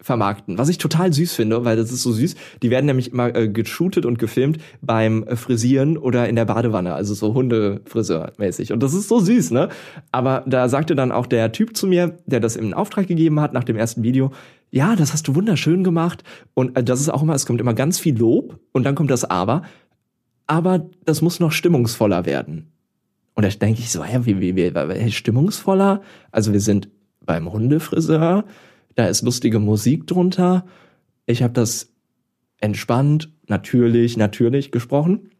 [0.00, 2.34] vermarkten, was ich total süß finde, weil das ist so süß.
[2.62, 7.14] Die werden nämlich immer äh, geshootet und gefilmt beim Frisieren oder in der Badewanne, also
[7.14, 8.72] so Hundefriseur-mäßig.
[8.72, 9.68] Und das ist so süß, ne?
[10.12, 13.52] Aber da sagte dann auch der Typ zu mir, der das in Auftrag gegeben hat
[13.52, 14.32] nach dem ersten Video,
[14.70, 16.24] ja, das hast du wunderschön gemacht.
[16.54, 19.10] Und äh, das ist auch immer, es kommt immer ganz viel Lob und dann kommt
[19.10, 19.62] das Aber.
[20.46, 22.72] Aber das muss noch stimmungsvoller werden.
[23.34, 26.02] Und da denke ich so, hä, wie, wie, wie, stimmungsvoller?
[26.32, 26.88] Also wir sind
[27.24, 28.44] beim Hundefriseur
[29.00, 30.66] da ist lustige Musik drunter.
[31.24, 31.90] Ich habe das
[32.58, 35.30] entspannt, natürlich, natürlich gesprochen.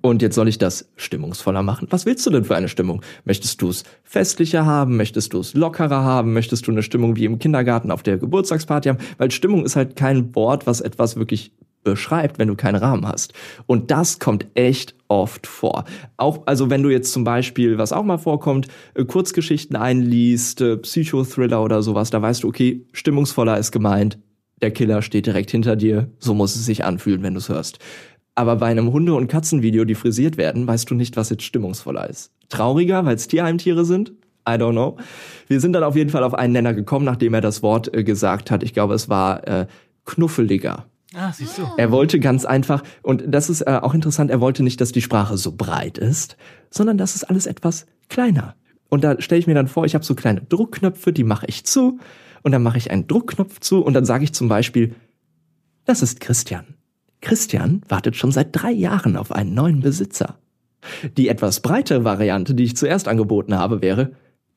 [0.00, 1.88] Und jetzt soll ich das stimmungsvoller machen.
[1.90, 3.02] Was willst du denn für eine Stimmung?
[3.26, 4.96] Möchtest du es festlicher haben?
[4.96, 6.32] Möchtest du es lockerer haben?
[6.32, 8.98] Möchtest du eine Stimmung wie im Kindergarten auf der Geburtstagsparty haben?
[9.18, 11.52] Weil Stimmung ist halt kein Wort, was etwas wirklich
[11.90, 13.32] beschreibt, wenn du keinen Rahmen hast.
[13.66, 15.84] Und das kommt echt oft vor.
[16.16, 20.76] Auch, also wenn du jetzt zum Beispiel, was auch mal vorkommt, äh, Kurzgeschichten einliest, äh,
[20.76, 24.18] Psychothriller oder sowas, da weißt du, okay, stimmungsvoller ist gemeint,
[24.60, 27.78] der Killer steht direkt hinter dir, so muss es sich anfühlen, wenn du es hörst.
[28.34, 32.08] Aber bei einem Hunde- und Katzenvideo, die frisiert werden, weißt du nicht, was jetzt stimmungsvoller
[32.08, 32.32] ist.
[32.48, 34.12] Trauriger, weil es Tierheimtiere sind?
[34.48, 34.96] I don't know.
[35.48, 38.04] Wir sind dann auf jeden Fall auf einen Nenner gekommen, nachdem er das Wort äh,
[38.04, 38.62] gesagt hat.
[38.62, 39.66] Ich glaube, es war äh,
[40.06, 40.86] knuffeliger.
[41.14, 41.62] Ah, siehst du.
[41.76, 45.00] Er wollte ganz einfach, und das ist äh, auch interessant, er wollte nicht, dass die
[45.00, 46.36] Sprache so breit ist,
[46.70, 48.56] sondern das ist alles etwas kleiner.
[48.90, 51.64] Und da stelle ich mir dann vor, ich habe so kleine Druckknöpfe, die mache ich
[51.64, 51.98] zu,
[52.42, 54.94] und dann mache ich einen Druckknopf zu, und dann sage ich zum Beispiel,
[55.84, 56.74] das ist Christian.
[57.20, 60.38] Christian wartet schon seit drei Jahren auf einen neuen Besitzer.
[61.16, 64.12] Die etwas breitere Variante, die ich zuerst angeboten habe, wäre,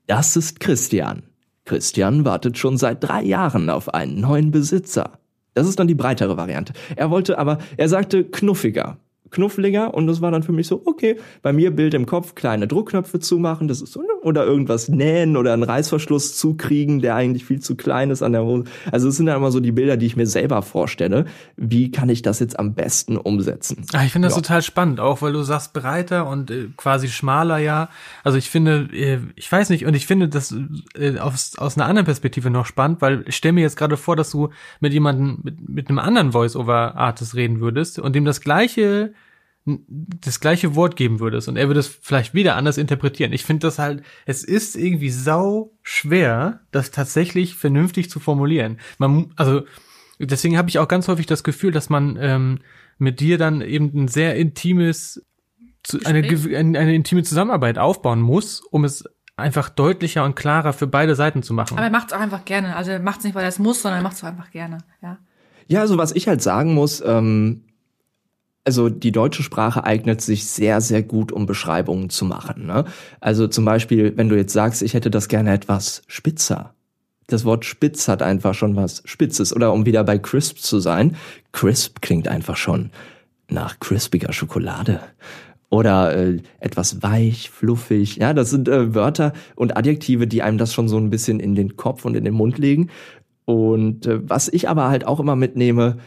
[0.07, 1.23] das ist Christian.
[1.65, 5.20] Christian wartet schon seit drei Jahren auf einen neuen Besitzer.
[5.53, 6.73] Das ist dann die breitere Variante.
[6.95, 8.97] Er wollte aber, er sagte knuffiger
[9.31, 12.67] knuffliger und das war dann für mich so, okay, bei mir Bild im Kopf, kleine
[12.67, 17.59] Druckknöpfe zumachen, das ist so, oder irgendwas nähen oder einen Reißverschluss zukriegen, der eigentlich viel
[17.59, 18.65] zu klein ist an der Hose.
[18.91, 21.25] Also es sind dann immer so die Bilder, die ich mir selber vorstelle.
[21.57, 23.85] Wie kann ich das jetzt am besten umsetzen?
[23.93, 24.41] Ah, ich finde das ja.
[24.41, 27.89] total spannend, auch weil du sagst breiter und äh, quasi schmaler, ja.
[28.23, 30.55] Also ich finde, äh, ich weiß nicht, und ich finde das
[30.95, 34.15] äh, aus, aus einer anderen Perspektive noch spannend, weil ich stelle mir jetzt gerade vor,
[34.15, 39.13] dass du mit jemandem, mit, mit einem anderen Voice-Over-Artist reden würdest und dem das gleiche
[39.65, 43.31] das gleiche Wort geben würdest und er würde es vielleicht wieder anders interpretieren.
[43.31, 48.79] Ich finde das halt, es ist irgendwie sau schwer, das tatsächlich vernünftig zu formulieren.
[48.97, 49.61] Man, also
[50.19, 52.59] deswegen habe ich auch ganz häufig das Gefühl, dass man ähm,
[52.97, 55.23] mit dir dann eben ein sehr intimes,
[56.05, 59.03] eine, eine, eine intime Zusammenarbeit aufbauen muss, um es
[59.37, 61.77] einfach deutlicher und klarer für beide Seiten zu machen.
[61.77, 62.75] Aber er macht es auch einfach gerne.
[62.75, 64.79] Also er macht es nicht, weil er es muss, sondern er macht es einfach gerne.
[65.01, 65.17] Ja.
[65.67, 67.63] Ja, also was ich halt sagen muss, ähm,
[68.63, 72.65] also die deutsche Sprache eignet sich sehr, sehr gut, um Beschreibungen zu machen.
[72.65, 72.85] Ne?
[73.19, 76.73] Also zum Beispiel, wenn du jetzt sagst, ich hätte das gerne etwas spitzer.
[77.27, 79.55] Das Wort spitz hat einfach schon was Spitzes.
[79.55, 81.15] Oder um wieder bei crisp zu sein,
[81.53, 82.91] crisp klingt einfach schon
[83.47, 84.99] nach crispiger Schokolade.
[85.69, 88.17] Oder äh, etwas weich, fluffig.
[88.17, 91.55] Ja, das sind äh, Wörter und Adjektive, die einem das schon so ein bisschen in
[91.55, 92.89] den Kopf und in den Mund legen.
[93.45, 95.97] Und äh, was ich aber halt auch immer mitnehme,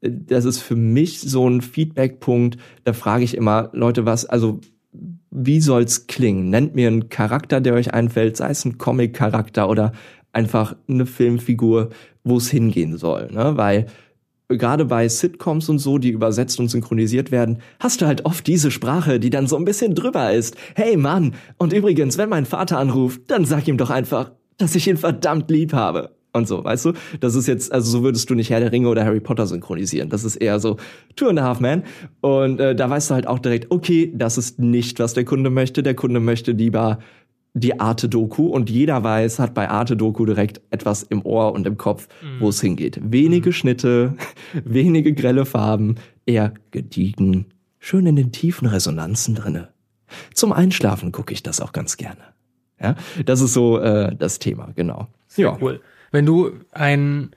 [0.00, 4.60] das ist für mich so ein Feedbackpunkt, da frage ich immer, Leute, was, also
[5.30, 6.50] wie soll's klingen?
[6.50, 9.92] Nennt mir einen Charakter, der euch einfällt, sei es ein Comic-Charakter oder
[10.32, 11.90] einfach eine Filmfigur,
[12.24, 13.30] wo es hingehen soll.
[13.32, 13.56] Ne?
[13.56, 13.86] Weil
[14.48, 18.70] gerade bei Sitcoms und so, die übersetzt und synchronisiert werden, hast du halt oft diese
[18.70, 20.56] Sprache, die dann so ein bisschen drüber ist.
[20.74, 24.88] Hey Mann, und übrigens, wenn mein Vater anruft, dann sag ihm doch einfach, dass ich
[24.88, 26.92] ihn verdammt lieb habe und so, weißt du?
[27.20, 30.08] Das ist jetzt, also so würdest du nicht Herr der Ringe oder Harry Potter synchronisieren.
[30.08, 30.76] Das ist eher so
[31.16, 31.82] Two and a Half Man.
[32.20, 35.50] Und äh, da weißt du halt auch direkt, okay, das ist nicht, was der Kunde
[35.50, 35.82] möchte.
[35.82, 36.98] Der Kunde möchte lieber
[37.54, 42.06] die Arte-Doku und jeder weiß, hat bei Arte-Doku direkt etwas im Ohr und im Kopf,
[42.22, 42.40] mhm.
[42.40, 43.00] wo es hingeht.
[43.02, 43.54] Wenige mhm.
[43.54, 44.14] Schnitte,
[44.64, 45.94] wenige grelle Farben,
[46.26, 47.46] eher gediegen,
[47.78, 49.70] schön in den tiefen Resonanzen drinne.
[50.34, 52.20] Zum Einschlafen gucke ich das auch ganz gerne.
[52.80, 52.94] Ja,
[53.24, 55.08] das ist so äh, das Thema, genau.
[55.26, 55.58] Sehr ja.
[55.62, 57.34] cool wenn du einen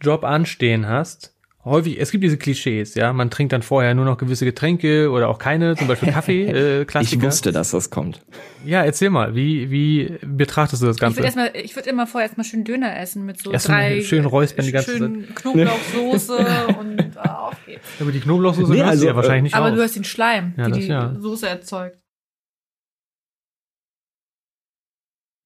[0.00, 4.18] Job anstehen hast, häufig, es gibt diese Klischees, ja, man trinkt dann vorher nur noch
[4.18, 6.44] gewisse Getränke oder auch keine, zum Beispiel Kaffee,
[6.80, 7.22] äh, Klassiker.
[7.22, 8.20] Ich wusste, dass das kommt.
[8.64, 11.20] Ja, erzähl mal, wie, wie betrachtest du das Ganze?
[11.20, 14.24] Ich würde erstmal, würd immer vorher erstmal schön Döner essen mit so Erst drei schön
[14.24, 15.36] Räuspern die ganze schön Zeit.
[15.36, 16.36] Knoblauchsoße
[16.78, 17.88] und äh, auf geht's.
[18.00, 19.76] Aber die Knoblauchsoße nee, also, ja wahrscheinlich nicht Aber aus.
[19.76, 21.14] du hast den Schleim, ja, die das, die ja.
[21.18, 21.98] Soße erzeugt.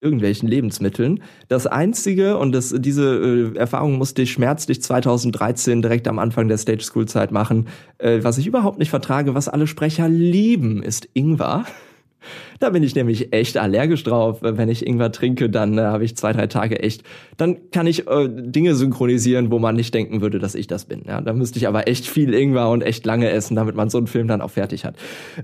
[0.01, 1.21] Irgendwelchen Lebensmitteln.
[1.47, 6.57] Das einzige, und das, diese äh, Erfahrung musste ich schmerzlich 2013 direkt am Anfang der
[6.57, 11.09] Stage School Zeit machen, äh, was ich überhaupt nicht vertrage, was alle Sprecher lieben, ist
[11.13, 11.65] Ingwer.
[12.59, 14.39] Da bin ich nämlich echt allergisch drauf.
[14.41, 17.03] Wenn ich Ingwer trinke, dann äh, habe ich zwei, drei Tage echt.
[17.37, 21.03] Dann kann ich äh, Dinge synchronisieren, wo man nicht denken würde, dass ich das bin.
[21.07, 23.97] Ja, da müsste ich aber echt viel Ingwer und echt lange essen, damit man so
[23.97, 24.95] einen Film dann auch fertig hat.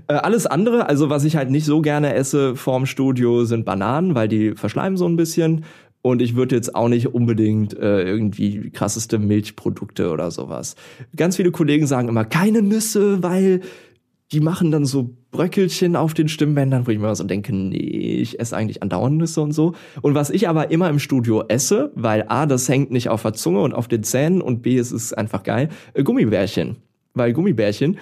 [0.08, 4.14] Äh, alles andere, also was ich halt nicht so gerne esse vorm Studio, sind Bananen,
[4.14, 5.64] weil die verschleimen so ein bisschen.
[6.02, 10.76] Und ich würde jetzt auch nicht unbedingt äh, irgendwie krasseste Milchprodukte oder sowas.
[11.16, 13.62] Ganz viele Kollegen sagen immer, keine Nüsse, weil
[14.32, 18.40] die machen dann so Bröckelchen auf den Stimmbändern, wo ich mir so denke, nee, ich
[18.40, 19.74] esse eigentlich andauernd Nüsse und so.
[20.02, 23.34] Und was ich aber immer im Studio esse, weil A, das hängt nicht auf der
[23.34, 26.76] Zunge und auf den Zähnen und B, es ist einfach geil, äh, Gummibärchen.
[27.14, 27.98] Weil Gummibärchen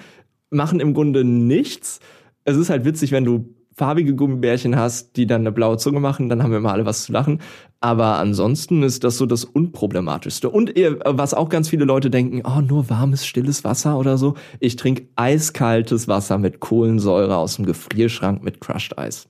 [0.49, 1.99] machen im Grunde nichts.
[2.43, 6.29] Es ist halt witzig, wenn du farbige Gummibärchen hast, die dann eine blaue Zunge machen,
[6.29, 7.41] dann haben wir mal alle was zu lachen.
[7.81, 10.49] Aber ansonsten ist das so das Unproblematischste.
[10.49, 10.73] Und
[11.05, 14.35] was auch ganz viele Leute denken, oh, nur warmes, stilles Wasser oder so.
[14.59, 19.27] Ich trinke eiskaltes Wasser mit Kohlensäure aus dem Gefrierschrank mit Crushed Eis.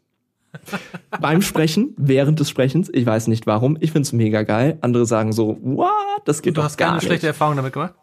[1.19, 4.77] Beim Sprechen, während des Sprechens, ich weiß nicht warum, ich find's mega geil.
[4.81, 5.89] Andere sagen so, what,
[6.25, 7.07] das geht du doch hast gar keine nicht.
[7.07, 7.95] schlechte Erfahrung damit gemacht?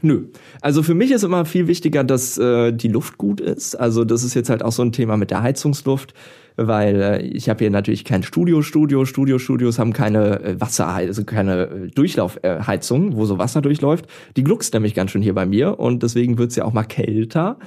[0.00, 0.26] Nö.
[0.60, 3.74] Also für mich ist immer viel wichtiger, dass äh, die Luft gut ist.
[3.74, 6.14] Also das ist jetzt halt auch so ein Thema mit der Heizungsluft,
[6.56, 9.04] weil äh, ich habe hier natürlich kein Studio-Studio.
[9.04, 14.06] Studio-Studios haben keine äh, Wasserheizung, also keine äh, Durchlaufheizung, wo so Wasser durchläuft.
[14.36, 17.58] Die gluckst nämlich ganz schön hier bei mir und deswegen wird's ja auch mal kälter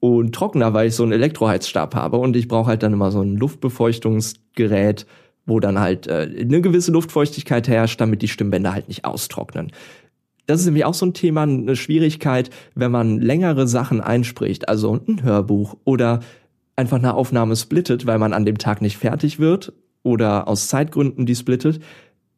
[0.00, 3.20] und trockener, weil ich so einen Elektroheizstab habe und ich brauche halt dann immer so
[3.20, 5.06] ein Luftbefeuchtungsgerät,
[5.46, 9.70] wo dann halt äh, eine gewisse Luftfeuchtigkeit herrscht, damit die Stimmbänder halt nicht austrocknen.
[10.46, 14.94] Das ist nämlich auch so ein Thema, eine Schwierigkeit, wenn man längere Sachen einspricht, also
[14.94, 16.20] ein Hörbuch oder
[16.76, 21.26] einfach eine Aufnahme splittet, weil man an dem Tag nicht fertig wird oder aus Zeitgründen
[21.26, 21.80] die splittet,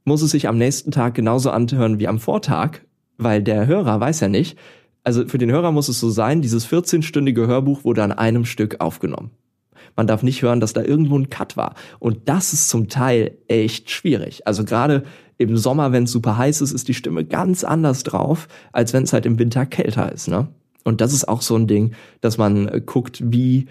[0.05, 2.81] muss es sich am nächsten Tag genauso anhören wie am Vortag,
[3.19, 4.59] weil der Hörer weiß ja nicht.
[5.05, 8.81] Also für den Hörer muss es so sein, dieses 14-stündige Hörbuch wurde an einem Stück
[8.81, 9.31] aufgenommen.
[9.97, 11.75] Man darf nicht hören, dass da irgendwo ein Cut war.
[11.99, 14.47] Und das ist zum Teil echt schwierig.
[14.47, 15.03] Also gerade
[15.39, 19.05] im Sommer, wenn es super heiß ist, ist die Stimme ganz anders drauf, als wenn
[19.05, 20.29] es halt im Winter kälter ist.
[20.29, 20.49] Ne?
[20.85, 23.67] Und das ist auch so ein Ding, dass man äh, guckt, wie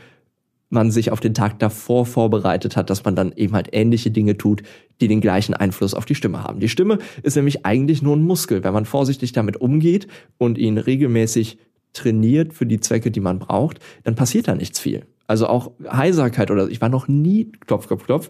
[0.69, 4.38] man sich auf den Tag davor vorbereitet hat, dass man dann eben halt ähnliche Dinge
[4.38, 4.63] tut,
[4.99, 6.60] die den gleichen Einfluss auf die Stimme haben.
[6.60, 8.63] Die Stimme ist nämlich eigentlich nur ein Muskel.
[8.63, 11.58] Wenn man vorsichtig damit umgeht und ihn regelmäßig
[11.93, 15.06] trainiert für die Zwecke, die man braucht, dann passiert da nichts viel.
[15.27, 18.29] Also auch Heiserkeit oder ich war noch nie, klopf, klopf, klopf,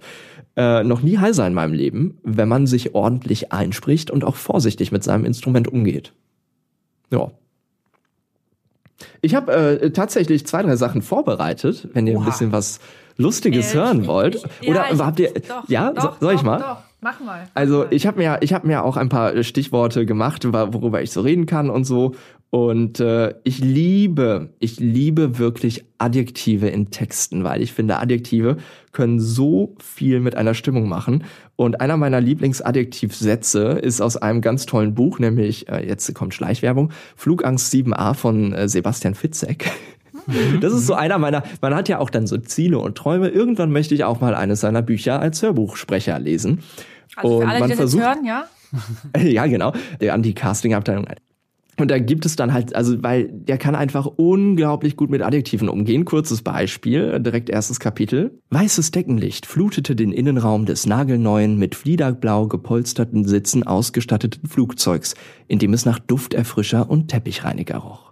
[0.56, 4.92] äh, noch nie heiser in meinem Leben, wenn man sich ordentlich einspricht und auch vorsichtig
[4.92, 6.14] mit seinem Instrument umgeht.
[7.12, 7.32] Ja.
[9.22, 12.24] Ich habe äh, tatsächlich zwei, drei Sachen vorbereitet, wenn ihr Oha.
[12.24, 12.80] ein bisschen was
[13.16, 14.44] Lustiges äh, hören wollt.
[14.62, 15.34] Ich, Oder ja, habt ihr?
[15.34, 16.60] Doch, ja, doch, so, soll ich mal?
[16.60, 17.48] Doch, mach mal.
[17.54, 21.22] Also ich habe mir, ich habe mir auch ein paar Stichworte gemacht, worüber ich so
[21.22, 22.16] reden kann und so.
[22.50, 28.58] Und äh, ich liebe, ich liebe wirklich Adjektive in Texten, weil ich finde, Adjektive
[28.94, 31.26] können so viel mit einer Stimmung machen.
[31.58, 36.92] Und einer meiner Lieblingsadjektivsätze ist aus einem ganz tollen Buch, nämlich, äh, jetzt kommt Schleichwerbung,
[37.18, 39.70] Flugangst 7a von äh, Sebastian Fitzek.
[40.28, 40.60] Mhm.
[40.62, 43.30] Das ist so einer meiner, man hat ja auch dann so Ziele und Träume.
[43.30, 46.62] Irgendwann möchte ich auch mal eines seiner Bücher als Hörbuchsprecher lesen.
[47.16, 48.46] Also für alle, die das versucht, hören, ja?
[49.22, 49.74] ja, genau.
[50.00, 51.08] Der an die Casting-Abteilung
[51.80, 55.70] und da gibt es dann halt, also weil der kann einfach unglaublich gut mit Adjektiven
[55.70, 56.06] umgehen.
[56.06, 58.42] Kurzes Beispiel, direkt erstes Kapitel.
[58.50, 65.14] Weißes Deckenlicht flutete den Innenraum des nagelneuen, mit fliederblau gepolsterten Sitzen ausgestatteten Flugzeugs,
[65.48, 68.07] in dem es nach Dufterfrischer und Teppichreiniger roch.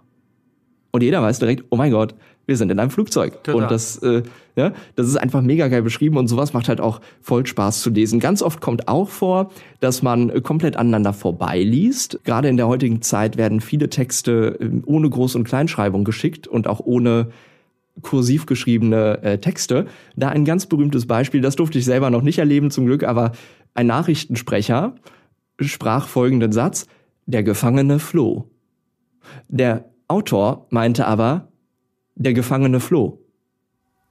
[0.96, 2.14] Und jeder weiß direkt, oh mein Gott,
[2.46, 3.44] wir sind in einem Flugzeug.
[3.44, 3.62] Total.
[3.62, 4.22] Und das, äh,
[4.56, 7.90] ja, das ist einfach mega geil beschrieben und sowas macht halt auch voll Spaß zu
[7.90, 8.18] lesen.
[8.18, 12.20] Ganz oft kommt auch vor, dass man komplett aneinander vorbeiliest.
[12.24, 16.66] Gerade in der heutigen Zeit werden viele Texte ähm, ohne Groß- und Kleinschreibung geschickt und
[16.66, 17.28] auch ohne
[18.00, 19.84] kursiv geschriebene äh, Texte.
[20.16, 23.32] Da ein ganz berühmtes Beispiel, das durfte ich selber noch nicht erleben zum Glück, aber
[23.74, 24.94] ein Nachrichtensprecher
[25.60, 26.86] sprach folgenden Satz,
[27.26, 28.48] der Gefangene floh.
[29.48, 31.48] Der Autor meinte aber,
[32.14, 33.20] der Gefangene floh.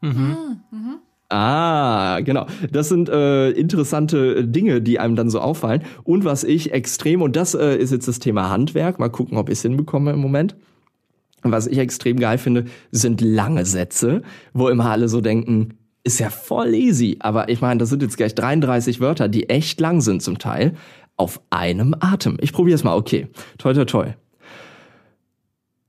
[0.01, 0.35] Mhm.
[0.71, 0.95] Mhm.
[1.29, 2.45] Ah, genau.
[2.71, 5.81] Das sind äh, interessante Dinge, die einem dann so auffallen.
[6.03, 9.49] Und was ich extrem, und das äh, ist jetzt das Thema Handwerk, mal gucken, ob
[9.49, 10.55] ich es hinbekomme im Moment.
[11.41, 14.21] Was ich extrem geil finde, sind lange Sätze,
[14.53, 17.17] wo immer alle so denken, ist ja voll easy.
[17.19, 20.75] Aber ich meine, das sind jetzt gleich 33 Wörter, die echt lang sind zum Teil,
[21.17, 22.37] auf einem Atem.
[22.41, 23.27] Ich probiere es mal, okay.
[23.57, 24.05] Toi, toi, toi.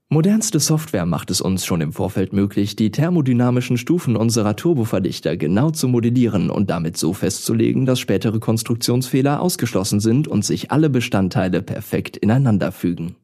[0.09, 5.71] Modernste Software macht es uns schon im Vorfeld möglich, die thermodynamischen Stufen unserer Turboverdichter genau
[5.71, 11.61] zu modellieren und damit so festzulegen, dass spätere Konstruktionsfehler ausgeschlossen sind und sich alle Bestandteile
[11.61, 13.17] perfekt ineinander fügen.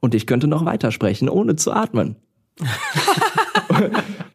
[0.00, 2.16] Und ich könnte noch weitersprechen, ohne zu atmen.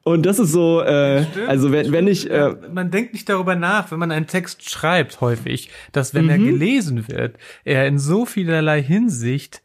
[0.03, 2.27] und das ist so, äh, stimmt, also wenn, wenn ich.
[2.27, 6.39] Äh, man denkt nicht darüber nach, wenn man einen Text schreibt, häufig, dass wenn er
[6.39, 6.45] mhm.
[6.45, 9.62] gelesen wird, er in so vielerlei Hinsicht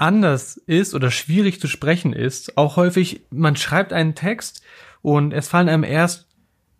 [0.00, 2.56] anders ist oder schwierig zu sprechen ist.
[2.56, 4.62] Auch häufig, man schreibt einen Text
[5.02, 6.26] und es fallen einem erst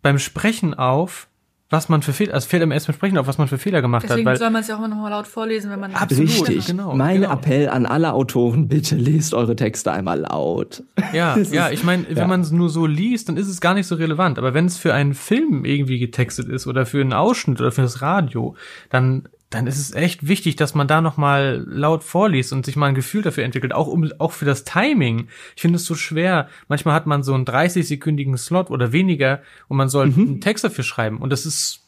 [0.01, 1.27] beim Sprechen auf,
[1.69, 3.81] was man für Fehler, also fällt einem erst beim Sprechen auf, was man für Fehler
[3.81, 4.33] gemacht Deswegen hat.
[4.33, 6.29] Deswegen soll man es ja auch immer noch mal laut vorlesen, wenn man Absolut.
[6.29, 6.65] Richtig.
[6.65, 7.33] Genau, mein genau.
[7.33, 10.83] Appell an alle Autoren, bitte lest eure Texte einmal laut.
[11.13, 12.27] Ja, ja, ich meine, wenn ja.
[12.27, 14.37] man es nur so liest, dann ist es gar nicht so relevant.
[14.37, 17.83] Aber wenn es für einen Film irgendwie getextet ist oder für einen Ausschnitt oder für
[17.83, 18.55] das Radio,
[18.89, 22.87] dann dann ist es echt wichtig, dass man da nochmal laut vorliest und sich mal
[22.87, 25.27] ein Gefühl dafür entwickelt, auch um, auch für das Timing.
[25.55, 26.47] Ich finde es so schwer.
[26.69, 30.19] Manchmal hat man so einen 30-sekündigen Slot oder weniger und man soll mhm.
[30.19, 31.81] einen Text dafür schreiben und das ist,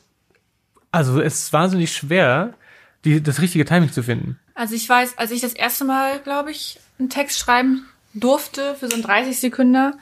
[0.91, 2.53] also es ist wahnsinnig schwer,
[3.05, 4.38] die, das richtige Timing zu finden.
[4.55, 8.88] Also ich weiß, als ich das erste Mal, glaube ich, einen Text schreiben durfte für
[8.88, 9.93] so einen 30 Sekunden,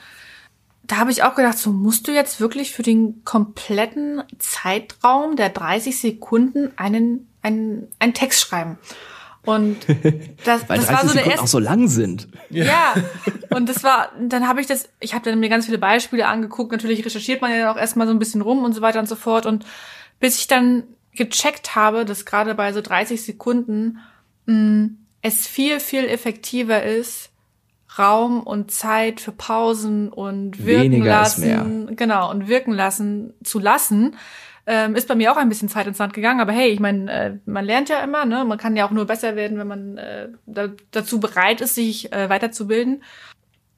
[0.83, 5.49] da habe ich auch gedacht, so musst du jetzt wirklich für den kompletten Zeitraum der
[5.49, 8.77] 30 Sekunden einen, einen, einen Text schreiben.
[9.43, 9.77] Und
[10.45, 12.27] das, Weil das war so der erste, auch so lang sind.
[12.49, 12.93] Ja,
[13.49, 16.71] und das war, dann habe ich das, ich habe dann mir ganz viele Beispiele angeguckt.
[16.71, 19.09] Natürlich recherchiert man ja dann auch erstmal so ein bisschen rum und so weiter und
[19.09, 19.45] so fort.
[19.45, 19.65] Und
[20.19, 20.83] bis ich dann
[21.13, 23.99] gecheckt habe, dass gerade bei so 30 Sekunden
[24.45, 27.29] mh, mm, es viel, viel effektiver ist,
[27.97, 34.15] Raum und Zeit für Pausen und wirken Weniger lassen, genau, und wirken lassen zu lassen,
[34.67, 36.39] ähm, ist bei mir auch ein bisschen Zeit ins Land gegangen.
[36.39, 38.45] Aber hey, ich meine, äh, man lernt ja immer, ne?
[38.45, 42.11] Man kann ja auch nur besser werden, wenn man äh, da, dazu bereit ist, sich
[42.11, 43.03] äh, weiterzubilden.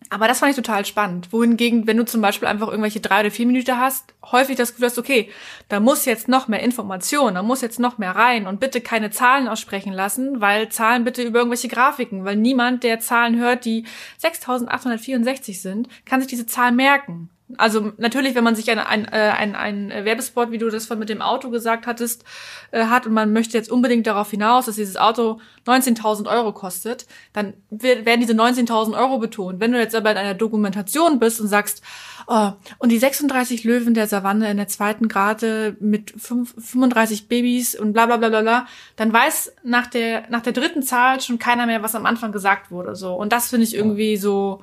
[0.10, 1.32] Aber das fand ich total spannend.
[1.32, 4.88] Wohingegen, wenn du zum Beispiel einfach irgendwelche drei oder vier Minuten hast, häufig das Gefühl
[4.88, 5.32] hast, okay,
[5.70, 9.10] da muss jetzt noch mehr Information, da muss jetzt noch mehr rein und bitte keine
[9.10, 13.86] Zahlen aussprechen lassen, weil Zahlen bitte über irgendwelche Grafiken, weil niemand, der Zahlen hört, die
[14.20, 17.30] 6864 sind, kann sich diese Zahl merken.
[17.58, 20.98] Also natürlich, wenn man sich ein, ein, äh, ein, ein Werbespot, wie du das von
[20.98, 22.24] mit dem Auto gesagt hattest,
[22.72, 27.06] äh, hat und man möchte jetzt unbedingt darauf hinaus, dass dieses Auto 19.000 Euro kostet,
[27.32, 29.60] dann werden diese 19.000 Euro betont.
[29.60, 31.84] Wenn du jetzt aber in einer Dokumentation bist und sagst,
[32.28, 37.76] oh, und die 36 Löwen der Savanne in der zweiten Grade mit 5, 35 Babys
[37.76, 41.40] und bla bla bla bla bla, dann weiß nach der, nach der dritten Zahl schon
[41.40, 42.96] keiner mehr, was am Anfang gesagt wurde.
[42.96, 43.14] So.
[43.14, 44.62] Und das finde ich irgendwie so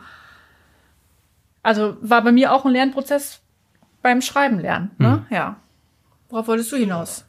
[1.62, 3.40] also war bei mir auch ein Lernprozess
[4.02, 4.90] beim Schreiben lernen.
[4.98, 5.24] Ne?
[5.28, 5.34] Mhm.
[5.34, 5.56] Ja.
[6.28, 7.24] Worauf wolltest du hinaus?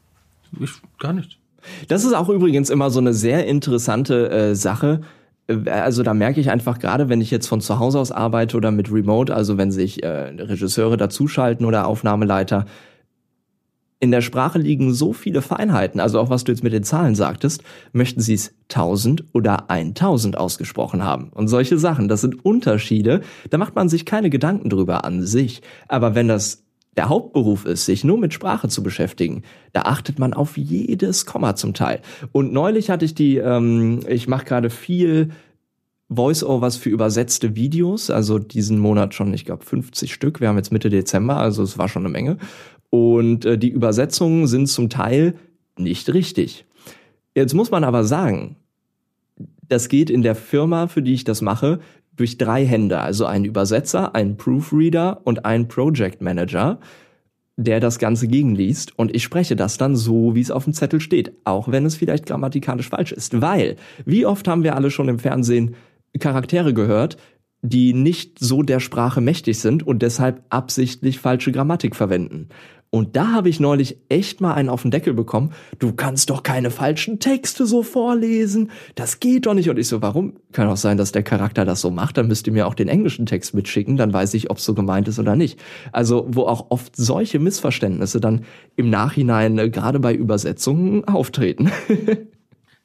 [0.60, 1.40] Ich gar nicht.
[1.88, 5.02] Das ist auch übrigens immer so eine sehr interessante äh, Sache.
[5.48, 8.58] Äh, also da merke ich einfach gerade, wenn ich jetzt von zu Hause aus arbeite
[8.58, 12.66] oder mit Remote, also wenn sich äh, Regisseure dazuschalten oder Aufnahmeleiter,
[14.02, 17.14] in der Sprache liegen so viele Feinheiten, also auch was du jetzt mit den Zahlen
[17.14, 21.30] sagtest, möchten sie es 1000 oder 1000 ausgesprochen haben.
[21.30, 23.22] Und solche Sachen, das sind Unterschiede,
[23.52, 25.62] da macht man sich keine Gedanken drüber an sich.
[25.88, 26.64] Aber wenn das
[26.98, 31.56] der Hauptberuf ist, sich nur mit Sprache zu beschäftigen, da achtet man auf jedes Komma
[31.56, 32.02] zum Teil.
[32.32, 35.30] Und neulich hatte ich die, ähm, ich mache gerade viel
[36.10, 40.42] Voice-Overs für übersetzte Videos, also diesen Monat schon, ich glaube, 50 Stück.
[40.42, 42.38] Wir haben jetzt Mitte Dezember, also es war schon eine Menge.
[42.92, 45.34] Und äh, die Übersetzungen sind zum Teil
[45.78, 46.66] nicht richtig.
[47.34, 48.58] Jetzt muss man aber sagen,
[49.68, 51.80] das geht in der Firma, für die ich das mache,
[52.16, 53.00] durch drei Hände.
[53.00, 56.80] Also ein Übersetzer, ein Proofreader und ein Project Manager,
[57.56, 59.00] der das Ganze gegenliest.
[59.00, 61.34] Und ich spreche das dann so, wie es auf dem Zettel steht.
[61.46, 63.42] Auch wenn es vielleicht grammatikalisch falsch ist.
[63.42, 65.76] Weil, wie oft haben wir alle schon im Fernsehen
[66.20, 67.16] Charaktere gehört,
[67.62, 72.50] die nicht so der Sprache mächtig sind und deshalb absichtlich falsche Grammatik verwenden.
[72.94, 75.54] Und da habe ich neulich echt mal einen auf den Deckel bekommen.
[75.80, 78.70] Du kannst doch keine falschen Texte so vorlesen.
[78.96, 79.70] Das geht doch nicht.
[79.70, 80.34] Und ich so, warum?
[80.52, 82.18] Kann auch sein, dass der Charakter das so macht.
[82.18, 83.96] Dann müsst ihr mir auch den englischen Text mitschicken.
[83.96, 85.58] Dann weiß ich, ob es so gemeint ist oder nicht.
[85.94, 88.44] Also, wo auch oft solche Missverständnisse dann
[88.76, 91.72] im Nachhinein äh, gerade bei Übersetzungen auftreten.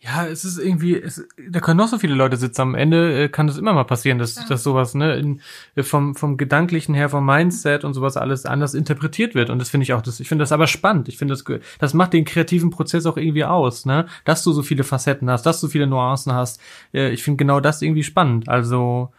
[0.07, 2.61] Ja, es ist irgendwie, es, da können noch so viele Leute sitzen.
[2.61, 4.45] Am Ende äh, kann das immer mal passieren, dass, ja.
[4.49, 5.41] dass sowas, ne, in,
[5.75, 9.51] äh, vom, vom Gedanklichen her, vom Mindset und sowas alles anders interpretiert wird.
[9.51, 11.09] Und das finde ich auch, das, ich finde das aber spannend.
[11.09, 11.45] Ich finde das,
[11.81, 15.45] das macht den kreativen Prozess auch irgendwie aus, ne, dass du so viele Facetten hast,
[15.45, 16.61] dass du viele Nuancen hast.
[16.95, 18.49] Äh, ich finde genau das irgendwie spannend.
[18.49, 19.11] Also,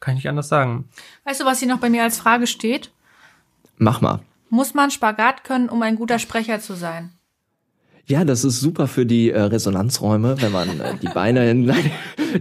[0.00, 0.88] kann ich nicht anders sagen.
[1.24, 2.90] Weißt du, was hier noch bei mir als Frage steht?
[3.78, 4.18] Mach mal.
[4.50, 7.12] Muss man Spagat können, um ein guter Sprecher zu sein?
[8.06, 11.54] Ja, das ist super für die äh, Resonanzräume, wenn man äh, die Beine.
[11.54, 11.90] Nein,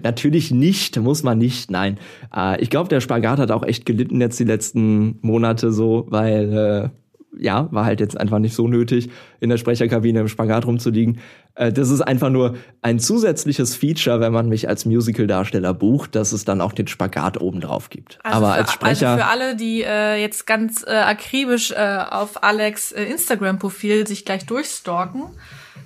[0.04, 1.70] natürlich nicht, muss man nicht.
[1.70, 2.00] Nein,
[2.36, 6.92] äh, ich glaube, der Spagat hat auch echt gelitten jetzt die letzten Monate so, weil
[6.92, 7.01] äh,
[7.42, 11.20] ja, war halt jetzt einfach nicht so nötig, in der Sprecherkabine im Spagat rumzuliegen.
[11.56, 16.34] Äh, das ist einfach nur ein zusätzliches Feature, wenn man mich als Musical-Darsteller bucht, dass
[16.34, 18.20] es dann auch den Spagat oben drauf gibt.
[18.24, 19.10] Also Aber für, als Sprecher.
[19.10, 24.24] Also für alle, die äh, jetzt ganz äh, akribisch äh, auf Alex äh, Instagram-Profil sich
[24.24, 25.24] gleich durchstalken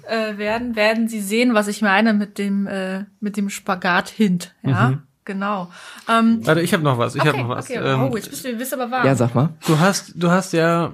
[0.08, 4.54] äh, werden, werden sie sehen, was ich meine mit dem äh, mit dem Spagat-Hint.
[4.62, 4.90] Ja.
[4.90, 5.02] Mhm.
[5.24, 5.72] Genau.
[6.08, 7.16] Ähm, Warte, ich habe noch was.
[7.16, 7.66] Ich okay, habe noch was.
[7.66, 7.80] Okay.
[7.84, 9.08] Ähm, oh, jetzt bist du, bist aber warm.
[9.08, 9.50] Ja, sag mal.
[9.66, 10.94] Du hast, du hast ja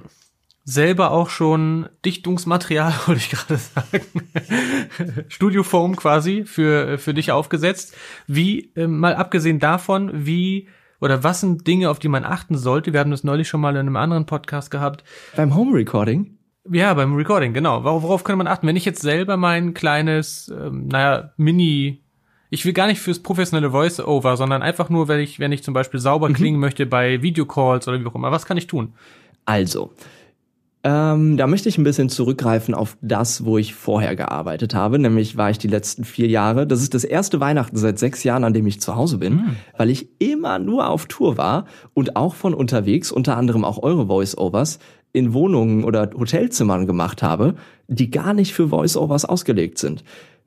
[0.64, 7.96] selber auch schon Dichtungsmaterial, wollte ich gerade sagen, Studioform quasi für, für dich aufgesetzt.
[8.26, 10.68] Wie, äh, mal abgesehen davon, wie
[11.00, 12.92] oder was sind Dinge, auf die man achten sollte?
[12.92, 15.02] Wir haben das neulich schon mal in einem anderen Podcast gehabt.
[15.34, 16.38] Beim Home Recording?
[16.70, 17.82] Ja, beim Recording, genau.
[17.82, 18.68] Worauf, worauf könnte man achten?
[18.68, 22.02] Wenn ich jetzt selber mein kleines, ähm, naja, Mini
[22.52, 25.72] ich will gar nicht fürs professionelle Voice-Over, sondern einfach nur, wenn ich, wenn ich zum
[25.72, 26.34] Beispiel sauber mhm.
[26.34, 28.30] klingen möchte bei Videocalls oder wie auch immer.
[28.30, 28.92] Was kann ich tun?
[29.46, 29.94] Also,
[30.84, 34.98] ähm, da möchte ich ein bisschen zurückgreifen auf das, wo ich vorher gearbeitet habe.
[34.98, 36.66] Nämlich war ich die letzten vier Jahre.
[36.66, 39.56] Das ist das erste Weihnachten seit sechs Jahren, an dem ich zu Hause bin, mhm.
[39.76, 44.06] weil ich immer nur auf Tour war und auch von unterwegs, unter anderem auch eure
[44.06, 44.80] Voice-Overs,
[45.12, 47.54] in Wohnungen oder Hotelzimmern gemacht habe,
[47.86, 50.02] die gar nicht für Voice-Overs ausgelegt sind.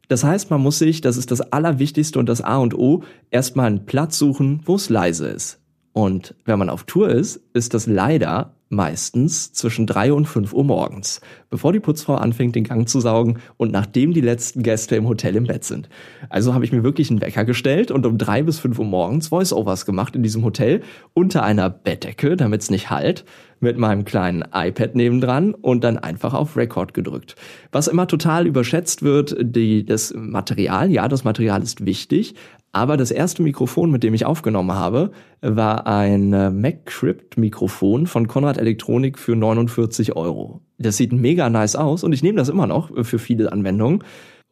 [0.08, 3.68] Das heißt, man muss sich, das ist das Allerwichtigste und das A und O, erstmal
[3.68, 5.60] einen Platz suchen, wo es leise ist.
[5.94, 10.64] Und wenn man auf Tour ist, ist das leider meistens zwischen drei und fünf Uhr
[10.64, 15.08] morgens, bevor die Putzfrau anfängt, den Gang zu saugen und nachdem die letzten Gäste im
[15.08, 15.90] Hotel im Bett sind.
[16.30, 19.28] Also habe ich mir wirklich einen Wecker gestellt und um drei bis fünf Uhr morgens
[19.28, 20.82] Voice-Overs gemacht in diesem Hotel
[21.14, 23.26] unter einer Bettdecke, damit es nicht halt,
[23.60, 27.36] mit meinem kleinen iPad nebendran und dann einfach auf Record gedrückt.
[27.72, 32.36] Was immer total überschätzt wird, die, das Material, ja, das Material ist wichtig,
[32.76, 38.58] aber das erste Mikrofon, mit dem ich aufgenommen habe, war ein äh, MacCrypt-Mikrofon von Konrad
[38.58, 40.60] Elektronik für 49 Euro.
[40.78, 44.04] Das sieht mega nice aus und ich nehme das immer noch für viele Anwendungen.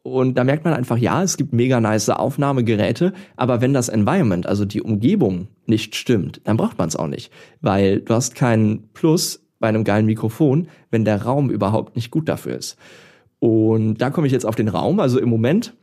[0.02, 4.46] Und da merkt man einfach, ja, es gibt mega nice Aufnahmegeräte, aber wenn das Environment,
[4.46, 7.30] also die Umgebung, nicht stimmt, dann braucht man es auch nicht.
[7.60, 12.30] Weil du hast keinen Plus bei einem geilen Mikrofon, wenn der Raum überhaupt nicht gut
[12.30, 12.78] dafür ist.
[13.38, 14.98] Und da komme ich jetzt auf den Raum.
[14.98, 15.74] Also im Moment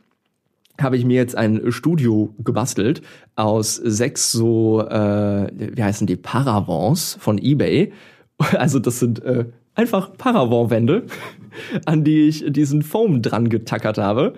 [0.82, 3.02] habe ich mir jetzt ein Studio gebastelt
[3.36, 7.92] aus sechs so, äh, wie heißen die, Paravents von eBay.
[8.54, 11.04] Also das sind äh, einfach Paravent-Wände,
[11.84, 14.34] an die ich diesen Foam dran getackert habe.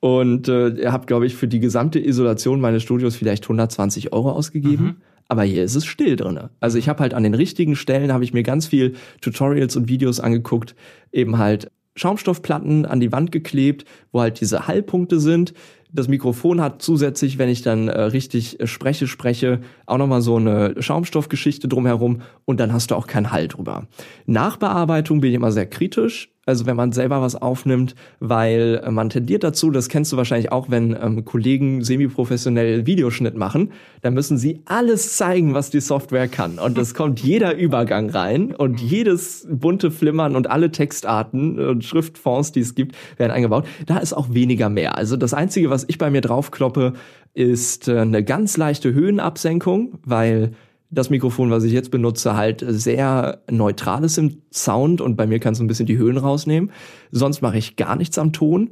[0.00, 4.84] Und äh, habe, glaube ich, für die gesamte Isolation meines Studios vielleicht 120 Euro ausgegeben.
[4.84, 4.96] Mhm.
[5.28, 6.50] Aber hier ist es still drinne.
[6.60, 9.88] Also ich habe halt an den richtigen Stellen habe ich mir ganz viel Tutorials und
[9.88, 10.74] Videos angeguckt,
[11.12, 15.52] eben halt Schaumstoffplatten an die Wand geklebt, wo halt diese Hallpunkte sind.
[15.90, 20.36] Das Mikrofon hat zusätzlich, wenn ich dann äh, richtig äh, spreche, spreche, auch nochmal so
[20.36, 23.86] eine Schaumstoffgeschichte drumherum und dann hast du auch keinen Hall drüber.
[24.26, 29.10] Nachbearbeitung bin ich immer sehr kritisch also wenn man selber was aufnimmt, weil äh, man
[29.10, 34.38] tendiert dazu, das kennst du wahrscheinlich auch, wenn ähm, Kollegen semi-professionell Videoschnitt machen, dann müssen
[34.38, 36.58] sie alles zeigen, was die Software kann.
[36.58, 42.52] Und es kommt jeder Übergang rein und jedes bunte Flimmern und alle Textarten und Schriftfonds,
[42.52, 43.66] die es gibt, werden eingebaut.
[43.84, 44.96] Da ist auch weniger mehr.
[44.96, 46.94] Also das Einzige, was ich bei mir draufkloppe,
[47.38, 50.52] ist äh, eine ganz leichte Höhenabsenkung, weil
[50.90, 55.38] das Mikrofon, was ich jetzt benutze, halt sehr neutral ist im Sound und bei mir
[55.38, 56.72] kannst du ein bisschen die Höhen rausnehmen.
[57.12, 58.70] Sonst mache ich gar nichts am Ton.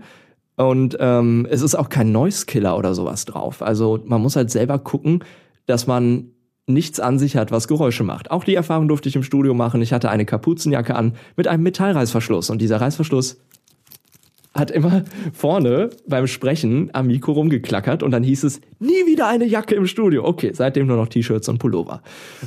[0.56, 3.62] Und ähm, es ist auch kein Noise Killer oder sowas drauf.
[3.62, 5.22] Also man muss halt selber gucken,
[5.66, 6.30] dass man
[6.66, 8.30] nichts an sich hat, was Geräusche macht.
[8.30, 9.82] Auch die Erfahrung durfte ich im Studio machen.
[9.82, 13.38] Ich hatte eine Kapuzenjacke an mit einem Metallreißverschluss und dieser Reißverschluss
[14.56, 19.46] hat immer vorne beim Sprechen am Mikro rumgeklackert und dann hieß es, nie wieder eine
[19.46, 20.24] Jacke im Studio.
[20.24, 22.02] Okay, seitdem nur noch T-Shirts und Pullover,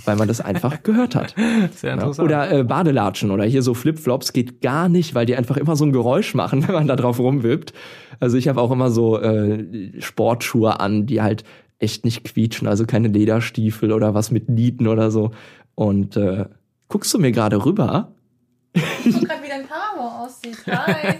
[0.05, 1.35] weil man das einfach gehört hat.
[1.75, 2.25] Sehr interessant.
[2.25, 5.85] Oder äh, Badelatschen oder hier so Flipflops geht gar nicht, weil die einfach immer so
[5.85, 7.73] ein Geräusch machen, wenn man da drauf rumwippt.
[8.19, 11.43] Also ich habe auch immer so äh, Sportschuhe an, die halt
[11.79, 15.31] echt nicht quietschen, also keine Lederstiefel oder was mit Nieten oder so.
[15.75, 16.45] Und äh,
[16.89, 18.11] guckst du mir gerade rüber?
[18.73, 20.57] Ich guck grad, wie dein Paramo aussieht.
[20.67, 21.17] Hi.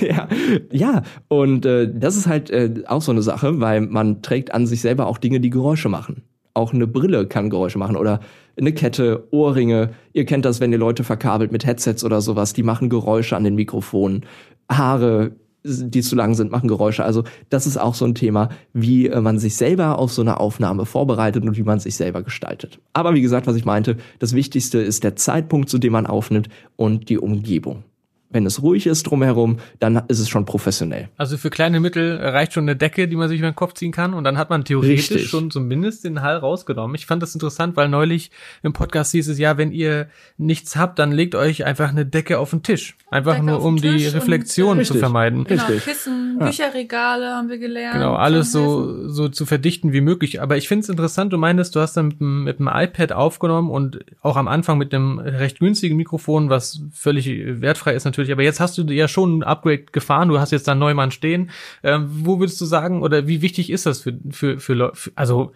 [0.06, 0.28] ja,
[0.70, 4.66] ja, und äh, das ist halt äh, auch so eine Sache, weil man trägt an
[4.66, 6.22] sich selber auch Dinge, die Geräusche machen.
[6.54, 8.20] Auch eine Brille kann Geräusche machen oder
[8.58, 9.90] eine Kette, Ohrringe.
[10.12, 13.44] Ihr kennt das, wenn ihr Leute verkabelt mit Headsets oder sowas, die machen Geräusche an
[13.44, 14.26] den Mikrofonen.
[14.70, 15.32] Haare,
[15.64, 17.04] die zu lang sind, machen Geräusche.
[17.04, 20.40] Also das ist auch so ein Thema, wie äh, man sich selber auf so eine
[20.40, 22.80] Aufnahme vorbereitet und wie man sich selber gestaltet.
[22.92, 26.48] Aber wie gesagt, was ich meinte, das Wichtigste ist der Zeitpunkt, zu dem man aufnimmt
[26.76, 27.84] und die Umgebung.
[28.32, 31.08] Wenn es ruhig ist drumherum, dann ist es schon professionell.
[31.16, 33.92] Also für kleine Mittel reicht schon eine Decke, die man sich über den Kopf ziehen
[33.92, 35.28] kann und dann hat man theoretisch Richtig.
[35.28, 36.94] schon zumindest den Hall rausgenommen.
[36.94, 38.30] Ich fand das interessant, weil neulich
[38.62, 40.08] im Podcast hieß es ja, wenn ihr
[40.38, 42.96] nichts habt, dann legt euch einfach eine Decke auf den Tisch.
[43.10, 45.44] Einfach Decke nur um die Reflexion und, zu vermeiden.
[45.44, 45.84] Genau, Richtig.
[45.84, 47.94] Kissen, Bücherregale haben wir gelernt.
[47.94, 50.40] Genau, alles so, so zu verdichten wie möglich.
[50.40, 53.70] Aber ich finde es interessant, du meintest, du hast dann mit, mit dem iPad aufgenommen
[53.70, 57.28] und auch am Anfang mit einem recht günstigen Mikrofon, was völlig
[57.60, 60.52] wertfrei ist natürlich natürlich, aber jetzt hast du ja schon ein Upgrade gefahren, du hast
[60.52, 61.50] jetzt da Neumann stehen.
[61.82, 65.52] Ähm, wo würdest du sagen, oder wie wichtig ist das für, für, für, für also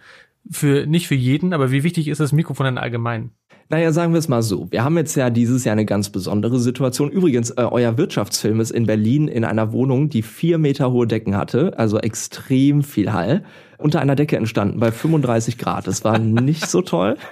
[0.49, 3.31] für nicht für jeden, aber wie wichtig ist das Mikrofon dann allgemein?
[3.69, 4.71] Naja, sagen wir es mal so.
[4.71, 7.09] Wir haben jetzt ja dieses Jahr eine ganz besondere Situation.
[7.09, 11.35] Übrigens, äh, euer Wirtschaftsfilm ist in Berlin in einer Wohnung, die vier Meter hohe Decken
[11.35, 13.43] hatte, also extrem viel Hall,
[13.77, 15.85] unter einer Decke entstanden bei 35 Grad.
[15.85, 17.17] Das war nicht so toll.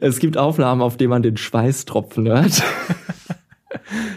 [0.00, 2.62] Es gibt Aufnahmen, auf denen man den Schweißtropfen hört.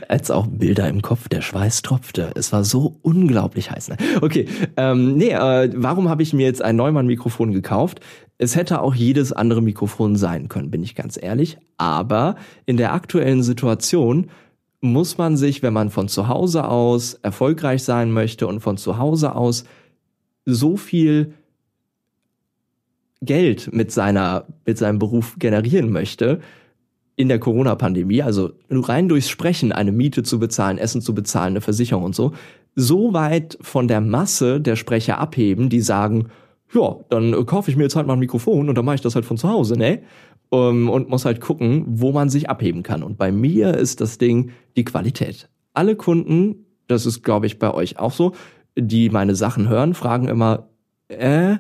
[0.08, 2.32] als auch Bilder im Kopf, der Schweiß tropfte.
[2.36, 3.90] Es war so unglaublich heiß.
[3.90, 3.98] Ne?
[4.22, 4.48] Okay,
[4.78, 8.00] ähm, nee, äh, warum habe ich mir jetzt ein Neumann-Mikrofon gekauft?
[8.38, 11.58] Es hätte auch jedes andere Mikrofon sein können, bin ich ganz ehrlich.
[11.78, 12.36] Aber
[12.66, 14.32] in der aktuellen Situation
[14.82, 18.98] muss man sich, wenn man von zu Hause aus erfolgreich sein möchte und von zu
[18.98, 19.64] Hause aus
[20.46, 21.36] so viel
[23.22, 26.42] Geld mit seiner, mit seinem Beruf generieren möchte,
[27.16, 31.62] in der Corona-Pandemie, also rein durchs Sprechen eine Miete zu bezahlen, Essen zu bezahlen, eine
[31.62, 32.34] Versicherung und so,
[32.76, 36.30] so weit von der Masse der Sprecher abheben, die sagen,
[36.74, 39.16] ja, dann kaufe ich mir jetzt halt mal ein Mikrofon und dann mache ich das
[39.16, 40.02] halt von zu Hause, ne?
[40.54, 43.04] Um, und muss halt gucken, wo man sich abheben kann.
[43.04, 45.48] Und bei mir ist das Ding die Qualität.
[45.74, 48.34] Alle Kunden, das ist glaube ich bei euch auch so,
[48.78, 50.68] die meine Sachen hören, fragen immer,
[51.08, 51.56] äh,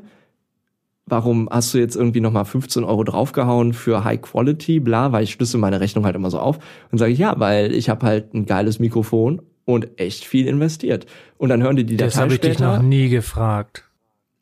[1.05, 5.31] warum hast du jetzt irgendwie nochmal 15 Euro draufgehauen für High Quality, bla, weil ich
[5.31, 6.59] schlüssel meine Rechnung halt immer so auf.
[6.91, 11.05] Und sage ich, ja, weil ich habe halt ein geiles Mikrofon und echt viel investiert.
[11.37, 13.85] Und dann hören die die Datei Das habe ich dich noch nie gefragt.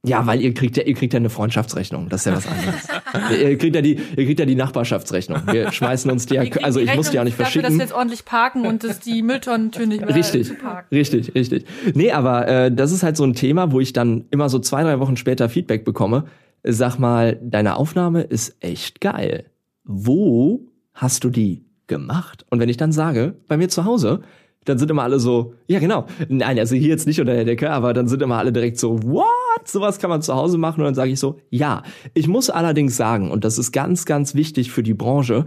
[0.05, 2.07] Ja, weil ihr kriegt ja, ihr kriegt ja eine Freundschaftsrechnung.
[2.07, 3.41] Das ist ja was anderes.
[3.41, 5.41] ihr kriegt ja die, ihr kriegt ja die Nachbarschaftsrechnung.
[5.51, 7.63] Wir schmeißen uns die ja, also ich muss die ja nicht verschicken.
[7.63, 10.87] Dafür, dass wir jetzt ordentlich parken und dass die Mülltonnentür nicht mehr richtig, zu parken.
[10.95, 11.65] Richtig, richtig.
[11.95, 14.83] Nee, aber äh, das ist halt so ein Thema, wo ich dann immer so zwei,
[14.83, 16.23] drei Wochen später Feedback bekomme
[16.63, 19.45] sag mal, deine Aufnahme ist echt geil.
[19.83, 22.45] Wo hast du die gemacht?
[22.49, 24.21] Und wenn ich dann sage, bei mir zu Hause,
[24.65, 27.71] dann sind immer alle so, ja genau, nein, also hier jetzt nicht unter der Decke,
[27.71, 29.27] aber dann sind immer alle direkt so, what?
[29.65, 31.83] Sowas kann man zu Hause machen und dann sage ich so, ja.
[32.13, 35.45] Ich muss allerdings sagen, und das ist ganz, ganz wichtig für die Branche,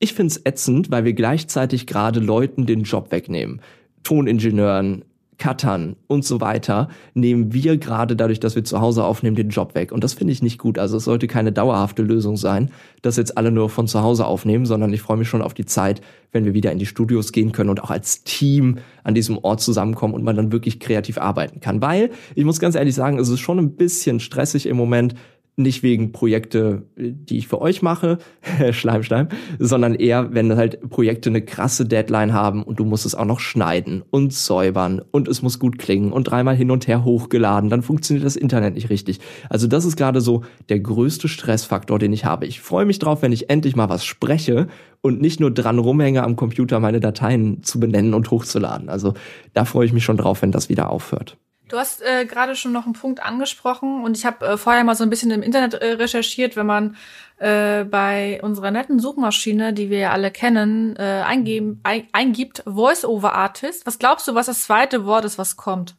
[0.00, 3.60] ich find's ätzend, weil wir gleichzeitig gerade Leuten den Job wegnehmen.
[4.04, 5.04] Toningenieuren,
[5.38, 9.74] Cuttern und so weiter, nehmen wir gerade dadurch, dass wir zu Hause aufnehmen, den Job
[9.74, 9.92] weg.
[9.92, 10.78] Und das finde ich nicht gut.
[10.78, 12.70] Also es sollte keine dauerhafte Lösung sein,
[13.02, 15.64] dass jetzt alle nur von zu Hause aufnehmen, sondern ich freue mich schon auf die
[15.64, 16.00] Zeit,
[16.32, 19.60] wenn wir wieder in die Studios gehen können und auch als Team an diesem Ort
[19.60, 21.80] zusammenkommen und man dann wirklich kreativ arbeiten kann.
[21.80, 25.14] Weil, ich muss ganz ehrlich sagen, es ist schon ein bisschen stressig im Moment,
[25.58, 28.18] nicht wegen Projekte, die ich für euch mache,
[28.70, 29.28] Schleim, Schleim,
[29.58, 33.40] sondern eher, wenn halt Projekte eine krasse Deadline haben und du musst es auch noch
[33.40, 37.82] schneiden und säubern und es muss gut klingen und dreimal hin und her hochgeladen, dann
[37.82, 39.20] funktioniert das Internet nicht richtig.
[39.50, 42.46] Also das ist gerade so der größte Stressfaktor, den ich habe.
[42.46, 44.68] Ich freue mich drauf, wenn ich endlich mal was spreche
[45.00, 48.88] und nicht nur dran rumhänge am Computer meine Dateien zu benennen und hochzuladen.
[48.88, 49.14] Also
[49.54, 51.36] da freue ich mich schon drauf, wenn das wieder aufhört.
[51.68, 54.94] Du hast äh, gerade schon noch einen Punkt angesprochen und ich habe äh, vorher mal
[54.94, 56.96] so ein bisschen im Internet äh, recherchiert, wenn man
[57.36, 63.34] äh, bei unserer netten Suchmaschine, die wir ja alle kennen, äh, eingeben, ein, eingibt Voice-over
[63.34, 63.86] Artist.
[63.86, 65.94] Was glaubst du, was das zweite Wort ist, was kommt?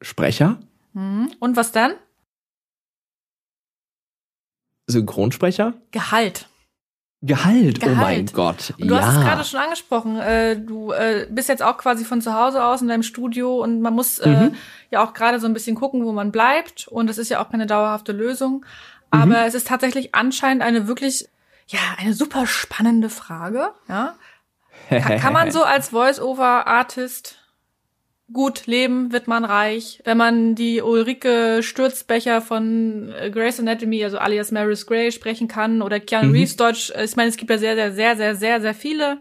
[0.00, 0.58] Sprecher?
[0.94, 1.30] Mhm.
[1.38, 1.92] Und was dann?
[4.86, 5.74] Synchronsprecher?
[5.92, 6.49] Gehalt.
[7.22, 7.98] Gehalt, Gehalt.
[7.98, 8.72] oh mein Gott.
[8.78, 9.02] Und du ja.
[9.02, 10.18] hast es gerade schon angesprochen.
[10.18, 13.82] Äh, du äh, bist jetzt auch quasi von zu Hause aus in deinem Studio und
[13.82, 14.54] man muss äh, mhm.
[14.90, 16.88] ja auch gerade so ein bisschen gucken, wo man bleibt.
[16.88, 18.64] Und das ist ja auch keine dauerhafte Lösung.
[19.10, 19.46] Aber mhm.
[19.46, 21.28] es ist tatsächlich anscheinend eine wirklich,
[21.66, 23.68] ja, eine super spannende Frage.
[23.86, 24.14] Ja?
[24.88, 27.39] Kann, kann man so als Voice-Over-Artist
[28.32, 30.00] gut leben wird man reich.
[30.04, 35.82] Wenn man die Ulrike Stürzbecher von äh, Grace Anatomy, also alias Maris Gray, sprechen kann
[35.82, 36.34] oder Keanu mhm.
[36.34, 39.18] Reeves Deutsch, äh, ich meine, es gibt ja sehr, sehr, sehr, sehr, sehr, sehr viele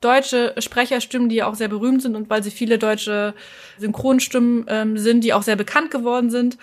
[0.00, 3.34] deutsche Sprecherstimmen, die ja auch sehr berühmt sind und weil sie viele deutsche
[3.78, 6.56] Synchronstimmen ähm, sind, die auch sehr bekannt geworden sind,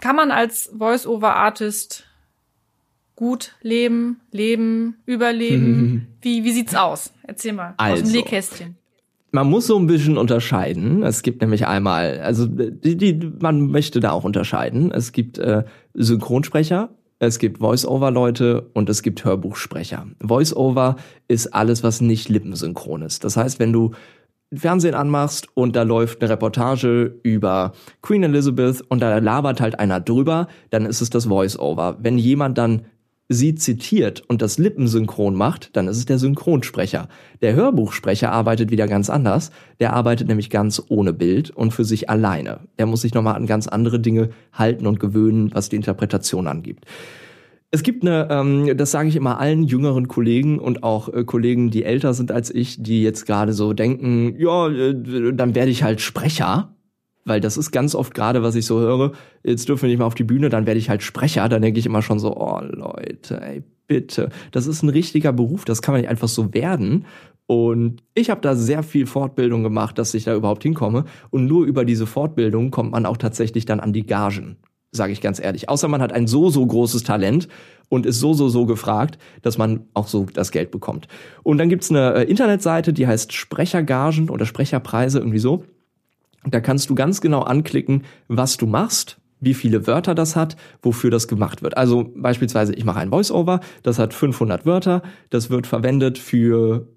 [0.00, 2.04] kann man als Voice-Over-Artist
[3.14, 6.06] gut leben, leben, überleben.
[6.22, 7.12] Wie, wie sieht's aus?
[7.24, 8.78] Erzähl mal also, aus dem also, Nähkästchen
[9.30, 11.02] man muss so ein bisschen unterscheiden.
[11.02, 14.90] Es gibt nämlich einmal, also die, die, man möchte da auch unterscheiden.
[14.90, 15.64] Es gibt äh,
[15.94, 20.06] Synchronsprecher, es gibt Voice-Over-Leute und es gibt Hörbuchsprecher.
[20.20, 23.24] Voice-Over ist alles, was nicht lippensynchron ist.
[23.24, 23.90] Das heißt, wenn du
[24.54, 30.00] Fernsehen anmachst und da läuft eine Reportage über Queen Elizabeth und da labert halt einer
[30.00, 31.98] drüber, dann ist es das Voice-Over.
[32.00, 32.82] Wenn jemand dann
[33.28, 37.08] sie zitiert und das Lippensynchron macht, dann ist es der Synchronsprecher.
[37.42, 39.50] Der Hörbuchsprecher arbeitet wieder ganz anders.
[39.80, 42.60] Der arbeitet nämlich ganz ohne Bild und für sich alleine.
[42.78, 46.86] Der muss sich nochmal an ganz andere Dinge halten und gewöhnen, was die Interpretation angibt.
[47.70, 51.70] Es gibt eine, ähm, das sage ich immer allen jüngeren Kollegen und auch äh, Kollegen,
[51.70, 55.82] die älter sind als ich, die jetzt gerade so denken, ja, äh, dann werde ich
[55.82, 56.74] halt Sprecher
[57.28, 59.12] weil das ist ganz oft gerade, was ich so höre,
[59.44, 61.78] jetzt dürfen wir nicht mal auf die Bühne, dann werde ich halt Sprecher, dann denke
[61.78, 64.30] ich immer schon so, oh Leute, ey, bitte.
[64.50, 67.06] Das ist ein richtiger Beruf, das kann man nicht einfach so werden.
[67.46, 71.06] Und ich habe da sehr viel Fortbildung gemacht, dass ich da überhaupt hinkomme.
[71.30, 74.58] Und nur über diese Fortbildung kommt man auch tatsächlich dann an die Gagen.
[74.92, 75.68] sage ich ganz ehrlich.
[75.68, 77.48] Außer man hat ein so, so großes Talent
[77.88, 81.08] und ist so, so, so gefragt, dass man auch so das Geld bekommt.
[81.42, 85.64] Und dann gibt's eine äh, Internetseite, die heißt Sprechergagen oder Sprecherpreise, irgendwie so.
[86.50, 91.10] Da kannst du ganz genau anklicken, was du machst, wie viele Wörter das hat, wofür
[91.10, 91.76] das gemacht wird.
[91.76, 96.88] Also beispielsweise, ich mache ein Voice-Over, das hat 500 Wörter, das wird verwendet für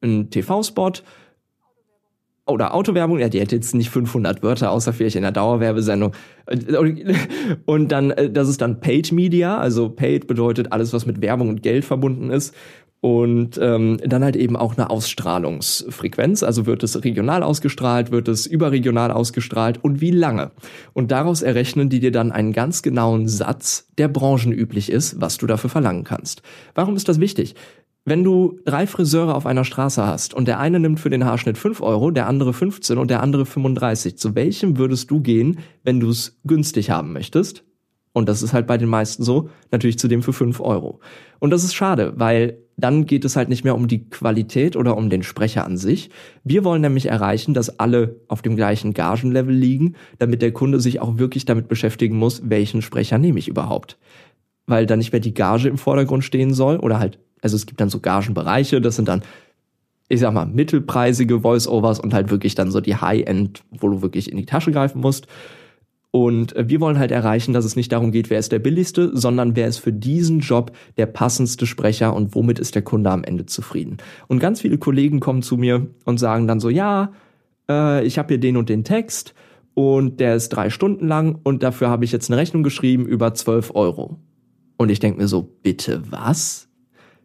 [0.00, 0.92] einen TV-Spot,
[2.46, 6.12] oder Autowerbung, ja, die hätte jetzt nicht 500 Wörter, außer vielleicht in der Dauerwerbesendung.
[7.64, 11.48] Und dann, äh, das ist dann Paid Media, also Paid bedeutet alles, was mit Werbung
[11.48, 12.54] und Geld verbunden ist.
[13.04, 18.46] Und ähm, dann halt eben auch eine Ausstrahlungsfrequenz, also wird es regional ausgestrahlt, wird es
[18.46, 20.52] überregional ausgestrahlt und wie lange.
[20.94, 25.46] Und daraus errechnen die dir dann einen ganz genauen Satz, der branchenüblich ist, was du
[25.46, 26.40] dafür verlangen kannst.
[26.74, 27.56] Warum ist das wichtig?
[28.06, 31.58] Wenn du drei Friseure auf einer Straße hast und der eine nimmt für den Haarschnitt
[31.58, 36.00] 5 Euro, der andere 15 und der andere 35, zu welchem würdest du gehen, wenn
[36.00, 37.64] du es günstig haben möchtest?
[38.14, 41.00] Und das ist halt bei den meisten so, natürlich zu dem für 5 Euro.
[41.40, 44.96] Und das ist schade, weil dann geht es halt nicht mehr um die Qualität oder
[44.96, 46.08] um den Sprecher an sich.
[46.42, 51.00] Wir wollen nämlich erreichen, dass alle auf dem gleichen Gagenlevel liegen, damit der Kunde sich
[51.00, 53.98] auch wirklich damit beschäftigen muss, welchen Sprecher nehme ich überhaupt.
[54.66, 57.78] Weil dann nicht mehr die Gage im Vordergrund stehen soll oder halt also es gibt
[57.80, 59.22] dann so Gagenbereiche, das sind dann,
[60.08, 64.32] ich sag mal, mittelpreisige Voice-Overs und halt wirklich dann so die High-End, wo du wirklich
[64.32, 65.26] in die Tasche greifen musst.
[66.14, 69.10] Und äh, wir wollen halt erreichen, dass es nicht darum geht, wer ist der billigste,
[69.16, 73.24] sondern wer ist für diesen Job der passendste Sprecher und womit ist der Kunde am
[73.24, 73.96] Ende zufrieden.
[74.28, 77.10] Und ganz viele Kollegen kommen zu mir und sagen dann so, ja,
[77.68, 79.34] äh, ich habe hier den und den Text
[79.74, 83.34] und der ist drei Stunden lang und dafür habe ich jetzt eine Rechnung geschrieben über
[83.34, 84.20] zwölf Euro.
[84.76, 86.68] Und ich denke mir so, bitte was?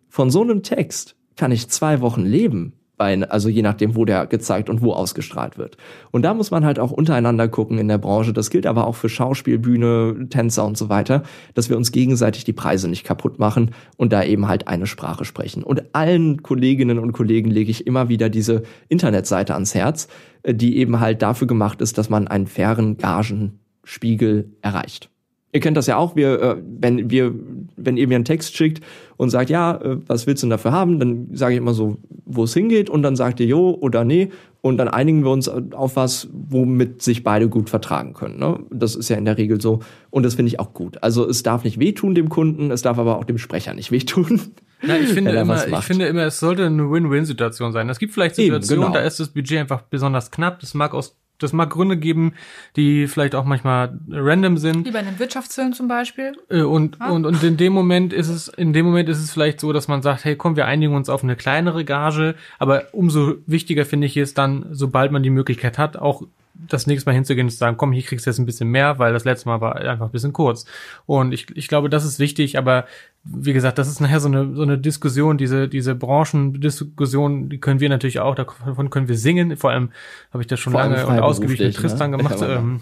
[0.08, 4.70] Von so einem Text kann ich zwei Wochen leben, also je nachdem, wo der gezeigt
[4.70, 5.78] und wo ausgestrahlt wird.
[6.12, 8.34] Und da muss man halt auch untereinander gucken in der Branche.
[8.34, 11.24] Das gilt aber auch für Schauspielbühne, Tänzer und so weiter,
[11.54, 15.24] dass wir uns gegenseitig die Preise nicht kaputt machen und da eben halt eine Sprache
[15.24, 15.64] sprechen.
[15.64, 20.10] Und allen Kolleginnen und Kollegen lege ich immer wieder diese Internetseite ans Herz,
[20.44, 25.10] äh, die eben halt dafür gemacht ist, dass man einen fairen Gagenspiegel erreicht.
[25.52, 27.34] Ihr kennt das ja auch, wir, äh, wenn wir,
[27.76, 28.82] wenn ihr mir einen Text schickt
[29.18, 31.98] und sagt, ja, äh, was willst du denn dafür haben, dann sage ich immer so,
[32.26, 34.30] wo es hingeht und dann sagt ihr jo oder nee
[34.62, 38.38] und dann einigen wir uns auf was, womit sich beide gut vertragen können.
[38.38, 38.60] Ne?
[38.70, 39.80] Das ist ja in der Regel so
[40.12, 41.02] und das finde ich auch gut.
[41.02, 44.42] Also es darf nicht wehtun dem Kunden, es darf aber auch dem Sprecher nicht wehtun.
[44.82, 47.90] Na, ich finde immer, ich finde immer, es sollte eine Win-Win-Situation sein.
[47.90, 49.02] Es gibt vielleicht Situationen, Eben, genau.
[49.02, 50.60] da ist das Budget einfach besonders knapp.
[50.62, 52.34] Das mag aus das mag Gründe geben,
[52.76, 54.86] die vielleicht auch manchmal random sind.
[54.86, 56.34] Wie bei einem Wirtschaftsfilm zum Beispiel.
[56.50, 57.10] Äh, und, ah.
[57.10, 59.88] und, und in dem Moment ist es, in dem Moment ist es vielleicht so, dass
[59.88, 62.36] man sagt, hey, komm, wir einigen uns auf eine kleinere Gage.
[62.60, 66.24] Aber umso wichtiger finde ich es dann, sobald man die Möglichkeit hat, auch
[66.68, 69.00] das nächste Mal hinzugehen und zu sagen, komm, hier kriegst du jetzt ein bisschen mehr,
[69.00, 70.66] weil das letzte Mal war einfach ein bisschen kurz.
[71.06, 72.86] Und ich, ich glaube, das ist wichtig, aber
[73.24, 77.80] wie gesagt, das ist nachher so eine, so eine Diskussion, diese, diese Branchendiskussion, die können
[77.80, 79.56] wir natürlich auch, davon können wir singen.
[79.58, 79.92] Vor allem
[80.32, 82.18] habe ich das schon Vor lange und ausgiebig mit Tristan ne?
[82.18, 82.42] gemacht.
[82.42, 82.82] Ja, ähm,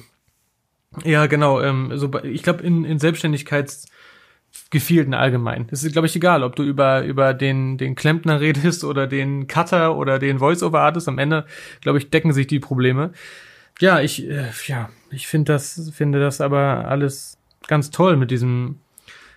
[1.03, 1.61] ja, genau.
[1.61, 3.88] Ähm, so, ich glaube, in, in Selbstständigkeits
[4.69, 5.67] Gefilden allgemein.
[5.71, 9.47] Es ist, glaube ich, egal, ob du über, über den, den Klempner redest oder den
[9.47, 11.07] Cutter oder den Voice-Over-Artist.
[11.07, 11.45] Am Ende,
[11.82, 13.11] glaube ich, decken sich die Probleme.
[13.80, 18.80] Ja, ich, äh, ja, ich finde das, finde das aber alles ganz toll mit diesem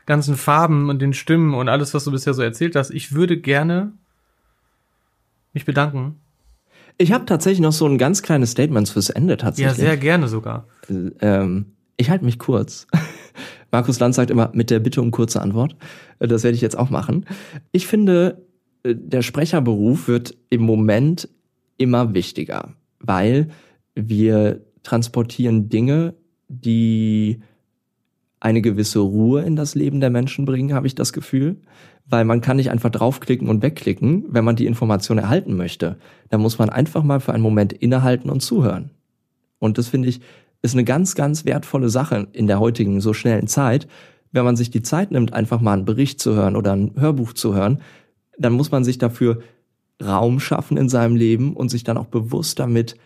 [0.07, 2.91] ganzen Farben und den Stimmen und alles, was du bisher so erzählt hast.
[2.91, 3.93] Ich würde gerne
[5.53, 6.17] mich bedanken.
[6.97, 9.79] Ich habe tatsächlich noch so ein ganz kleines Statement fürs Ende tatsächlich.
[9.79, 10.67] Ja, sehr gerne sogar.
[11.21, 12.87] Ähm, ich halte mich kurz.
[13.71, 15.77] Markus Land sagt immer mit der Bitte um kurze Antwort.
[16.19, 17.27] Das werde ich jetzt auch machen.
[17.73, 18.45] Ich finde,
[18.83, 21.29] äh, der Sprecherberuf wird im Moment
[21.79, 23.49] immer wichtiger, weil
[23.95, 26.15] wir transportieren Dinge,
[26.49, 27.41] die
[28.41, 31.61] eine gewisse Ruhe in das Leben der Menschen bringen, habe ich das Gefühl.
[32.07, 35.97] Weil man kann nicht einfach draufklicken und wegklicken, wenn man die Information erhalten möchte.
[36.29, 38.91] Da muss man einfach mal für einen Moment innehalten und zuhören.
[39.59, 40.21] Und das finde ich,
[40.63, 43.87] ist eine ganz, ganz wertvolle Sache in der heutigen so schnellen Zeit.
[44.33, 47.33] Wenn man sich die Zeit nimmt, einfach mal einen Bericht zu hören oder ein Hörbuch
[47.33, 47.81] zu hören,
[48.39, 49.41] dann muss man sich dafür
[50.03, 52.97] Raum schaffen in seinem Leben und sich dann auch bewusst damit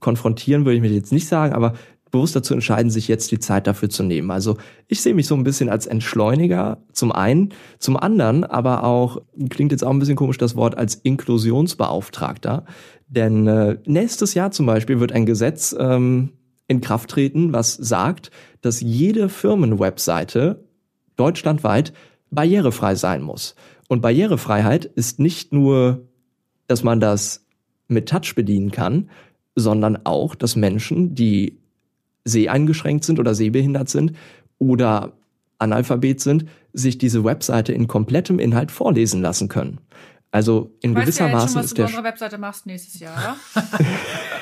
[0.00, 1.74] konfrontieren, würde ich mir jetzt nicht sagen, aber
[2.10, 4.30] bewusst dazu entscheiden, sich jetzt die Zeit dafür zu nehmen.
[4.30, 4.56] Also
[4.88, 9.72] ich sehe mich so ein bisschen als Entschleuniger zum einen, zum anderen aber auch, klingt
[9.72, 12.64] jetzt auch ein bisschen komisch das Wort, als Inklusionsbeauftragter.
[13.06, 16.30] Denn äh, nächstes Jahr zum Beispiel wird ein Gesetz ähm,
[16.66, 18.30] in Kraft treten, was sagt,
[18.60, 20.64] dass jede Firmenwebseite
[21.16, 21.92] deutschlandweit
[22.30, 23.54] barrierefrei sein muss.
[23.88, 26.06] Und Barrierefreiheit ist nicht nur,
[26.68, 27.44] dass man das
[27.88, 29.10] mit Touch bedienen kann,
[29.54, 31.58] sondern auch, dass Menschen, die
[32.24, 34.12] seheingeschränkt sind oder sehbehindert sind
[34.58, 35.12] oder
[35.58, 39.80] Analphabet sind, sich diese Webseite in komplettem Inhalt vorlesen lassen können.
[40.32, 43.36] Also in gewisser ja Maße schon, ist der du Webseite machst nächstes Jahr,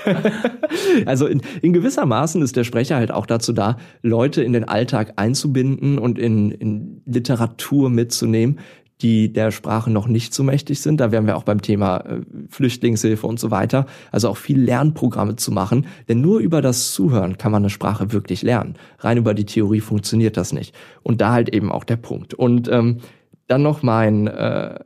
[1.07, 4.65] also in, in gewisser Maßen ist der Sprecher halt auch dazu da, Leute in den
[4.65, 8.59] Alltag einzubinden und in, in Literatur mitzunehmen,
[9.01, 11.01] die der Sprache noch nicht so mächtig sind.
[11.01, 13.87] Da wären wir auch beim Thema äh, Flüchtlingshilfe und so weiter.
[14.11, 15.87] Also auch viel Lernprogramme zu machen.
[16.09, 18.75] Denn nur über das Zuhören kann man eine Sprache wirklich lernen.
[18.99, 20.75] Rein über die Theorie funktioniert das nicht.
[21.03, 22.35] Und da halt eben auch der Punkt.
[22.35, 22.99] Und ähm,
[23.47, 24.79] dann noch mein äh,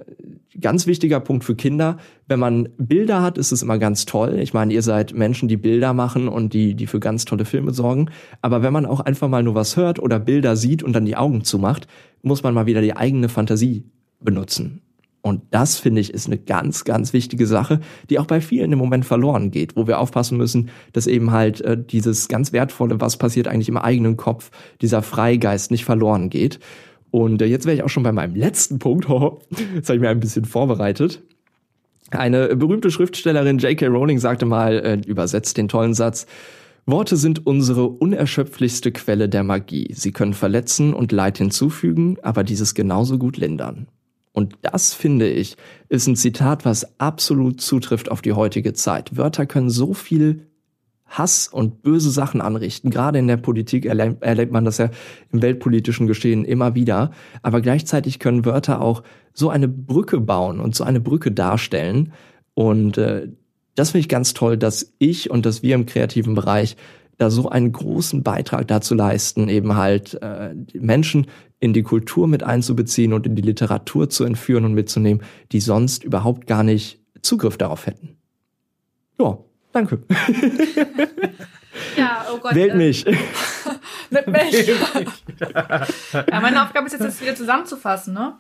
[0.61, 1.97] ganz wichtiger Punkt für Kinder.
[2.29, 4.39] Wenn man Bilder hat, ist es immer ganz toll.
[4.39, 7.73] Ich meine, ihr seid Menschen, die Bilder machen und die, die für ganz tolle Filme
[7.73, 8.11] sorgen.
[8.41, 11.17] Aber wenn man auch einfach mal nur was hört oder Bilder sieht und dann die
[11.17, 11.89] Augen zumacht,
[12.23, 13.85] muss man mal wieder die eigene Fantasie
[14.25, 14.83] benutzen.
[15.23, 17.79] Und das, finde ich, ist eine ganz, ganz wichtige Sache,
[18.11, 21.61] die auch bei vielen im Moment verloren geht, wo wir aufpassen müssen, dass eben halt
[21.61, 24.51] äh, dieses ganz wertvolle, was passiert eigentlich im eigenen Kopf,
[24.81, 26.59] dieser Freigeist nicht verloren geht.
[27.13, 29.05] Und äh, jetzt wäre ich auch schon bei meinem letzten Punkt.
[29.11, 31.23] das habe ich mir ein bisschen vorbereitet.
[32.11, 33.87] Eine berühmte Schriftstellerin J.K.
[33.87, 36.27] Rowling sagte mal, äh, übersetzt den tollen Satz,
[36.85, 39.89] Worte sind unsere unerschöpflichste Quelle der Magie.
[39.95, 43.87] Sie können verletzen und Leid hinzufügen, aber dieses genauso gut lindern.
[44.33, 45.57] Und das, finde ich,
[45.89, 49.17] ist ein Zitat, was absolut zutrifft auf die heutige Zeit.
[49.17, 50.47] Wörter können so viel
[51.07, 52.91] Hass und böse Sachen anrichten.
[52.91, 54.89] Gerade in der Politik erlebt, man das ja
[55.31, 57.11] im weltpolitischen Geschehen immer wieder.
[57.43, 59.03] Aber gleichzeitig können Wörter auch
[59.35, 62.15] so eine Brücke bauen und so eine Brücke darstellen.
[62.55, 63.29] Und äh,
[63.75, 66.77] das finde ich ganz toll, dass ich und dass wir im kreativen Bereich
[67.19, 71.27] da so einen großen Beitrag dazu leisten, eben halt äh, Menschen
[71.63, 76.03] in die Kultur mit einzubeziehen und in die Literatur zu entführen und mitzunehmen, die sonst
[76.03, 78.17] überhaupt gar nicht Zugriff darauf hätten.
[79.19, 79.39] Ja,
[79.73, 80.03] danke.
[81.97, 82.55] Ja, oh Gott.
[82.55, 83.05] Wählt äh, mich.
[84.11, 84.67] mit mich.
[84.67, 88.35] ja, meine Aufgabe ist jetzt, das wieder zusammenzufassen, ne?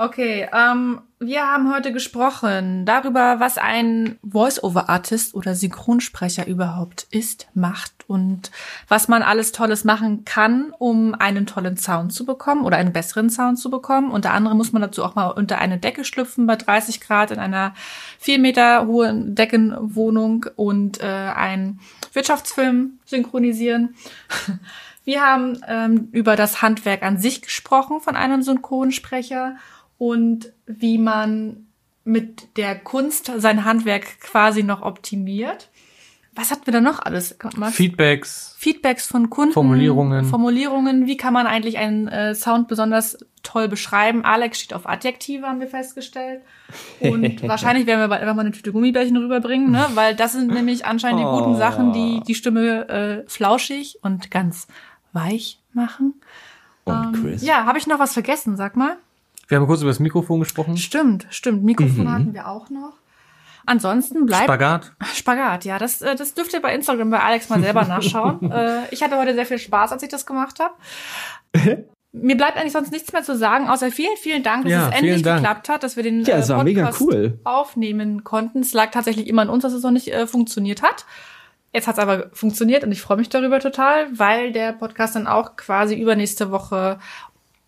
[0.00, 8.04] Okay, ähm, wir haben heute gesprochen darüber, was ein Voice-over-Artist oder Synchronsprecher überhaupt ist, macht
[8.06, 8.52] und
[8.86, 13.28] was man alles Tolles machen kann, um einen tollen Sound zu bekommen oder einen besseren
[13.28, 14.12] Sound zu bekommen.
[14.12, 17.40] Unter anderem muss man dazu auch mal unter eine Decke schlüpfen bei 30 Grad in
[17.40, 17.74] einer
[18.20, 21.80] vier Meter hohen Deckenwohnung und äh, einen
[22.12, 23.96] Wirtschaftsfilm synchronisieren.
[25.08, 29.56] Wir haben ähm, über das Handwerk an sich gesprochen von einem Synchronsprecher
[29.98, 31.66] und wie man
[32.04, 35.68] mit der Kunst sein Handwerk quasi noch optimiert.
[36.34, 37.36] Was hatten wir da noch alles?
[37.56, 37.74] Max?
[37.74, 38.54] Feedbacks.
[38.56, 39.52] Feedbacks von Kunden.
[39.52, 40.24] Formulierungen.
[40.24, 41.06] Formulierungen.
[41.06, 44.24] Wie kann man eigentlich einen äh, Sound besonders toll beschreiben?
[44.24, 46.42] Alex steht auf Adjektive, haben wir festgestellt.
[47.00, 49.84] Und wahrscheinlich werden wir bald einfach mal eine Tüte Gummibärchen rüberbringen, ne?
[49.94, 51.58] Weil das sind nämlich anscheinend die guten oh.
[51.58, 54.68] Sachen, die die Stimme äh, flauschig und ganz
[55.12, 56.14] weich machen.
[56.84, 57.42] Und ähm, Chris.
[57.44, 58.56] Ja, habe ich noch was vergessen?
[58.56, 58.96] Sag mal.
[59.48, 60.76] Wir haben kurz über das Mikrofon gesprochen.
[60.76, 61.64] Stimmt, stimmt.
[61.64, 62.12] Mikrofon mhm.
[62.12, 62.92] hatten wir auch noch.
[63.64, 64.44] Ansonsten bleibt.
[64.44, 64.92] Spagat.
[65.14, 65.78] Spagat, ja.
[65.78, 68.50] Das, äh, das dürft ihr bei Instagram bei Alex mal selber nachschauen.
[68.50, 70.74] Äh, ich hatte heute sehr viel Spaß, als ich das gemacht habe.
[72.12, 74.94] Mir bleibt eigentlich sonst nichts mehr zu sagen, außer vielen, vielen Dank, dass ja, es
[74.96, 75.40] endlich Dank.
[75.40, 77.38] geklappt hat, dass wir den ja, äh, Podcast cool.
[77.44, 78.60] aufnehmen konnten.
[78.60, 81.04] Es lag tatsächlich immer an uns, dass es noch nicht äh, funktioniert hat.
[81.74, 85.26] Jetzt hat es aber funktioniert und ich freue mich darüber total, weil der Podcast dann
[85.26, 86.98] auch quasi übernächste Woche,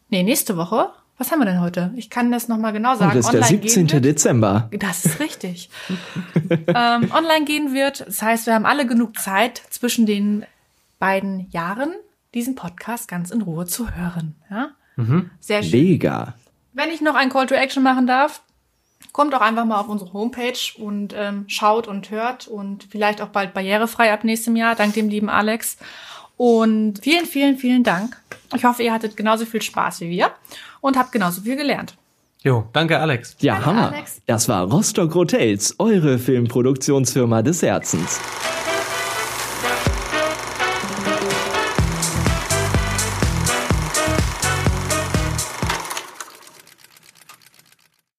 [0.08, 0.90] nee, nächste Woche
[1.20, 1.92] was haben wir denn heute?
[1.96, 3.10] Ich kann das nochmal genau sagen.
[3.12, 4.02] Oh, das ist online der 17.
[4.02, 4.70] Dezember.
[4.72, 5.68] Das ist richtig.
[6.50, 8.06] ähm, online gehen wird.
[8.06, 10.46] Das heißt, wir haben alle genug Zeit zwischen den
[10.98, 11.92] beiden Jahren,
[12.32, 14.34] diesen Podcast ganz in Ruhe zu hören.
[14.50, 14.70] Ja?
[14.96, 15.30] Mhm.
[15.40, 15.78] Sehr schön.
[15.78, 16.32] Mega.
[16.72, 18.40] Wenn ich noch ein Call to Action machen darf,
[19.12, 23.28] kommt auch einfach mal auf unsere Homepage und ähm, schaut und hört und vielleicht auch
[23.28, 25.76] bald barrierefrei ab nächstem Jahr, dank dem lieben Alex.
[26.38, 28.16] Und vielen, vielen, vielen Dank.
[28.54, 30.30] Ich hoffe, ihr hattet genauso viel Spaß wie wir
[30.80, 31.94] und habt genauso viel gelernt.
[32.42, 33.36] Jo, danke Alex.
[33.40, 33.92] Ja, danke, Hammer.
[33.92, 34.22] Alex.
[34.26, 38.18] Das war Rostock Hotels, eure Filmproduktionsfirma des Herzens.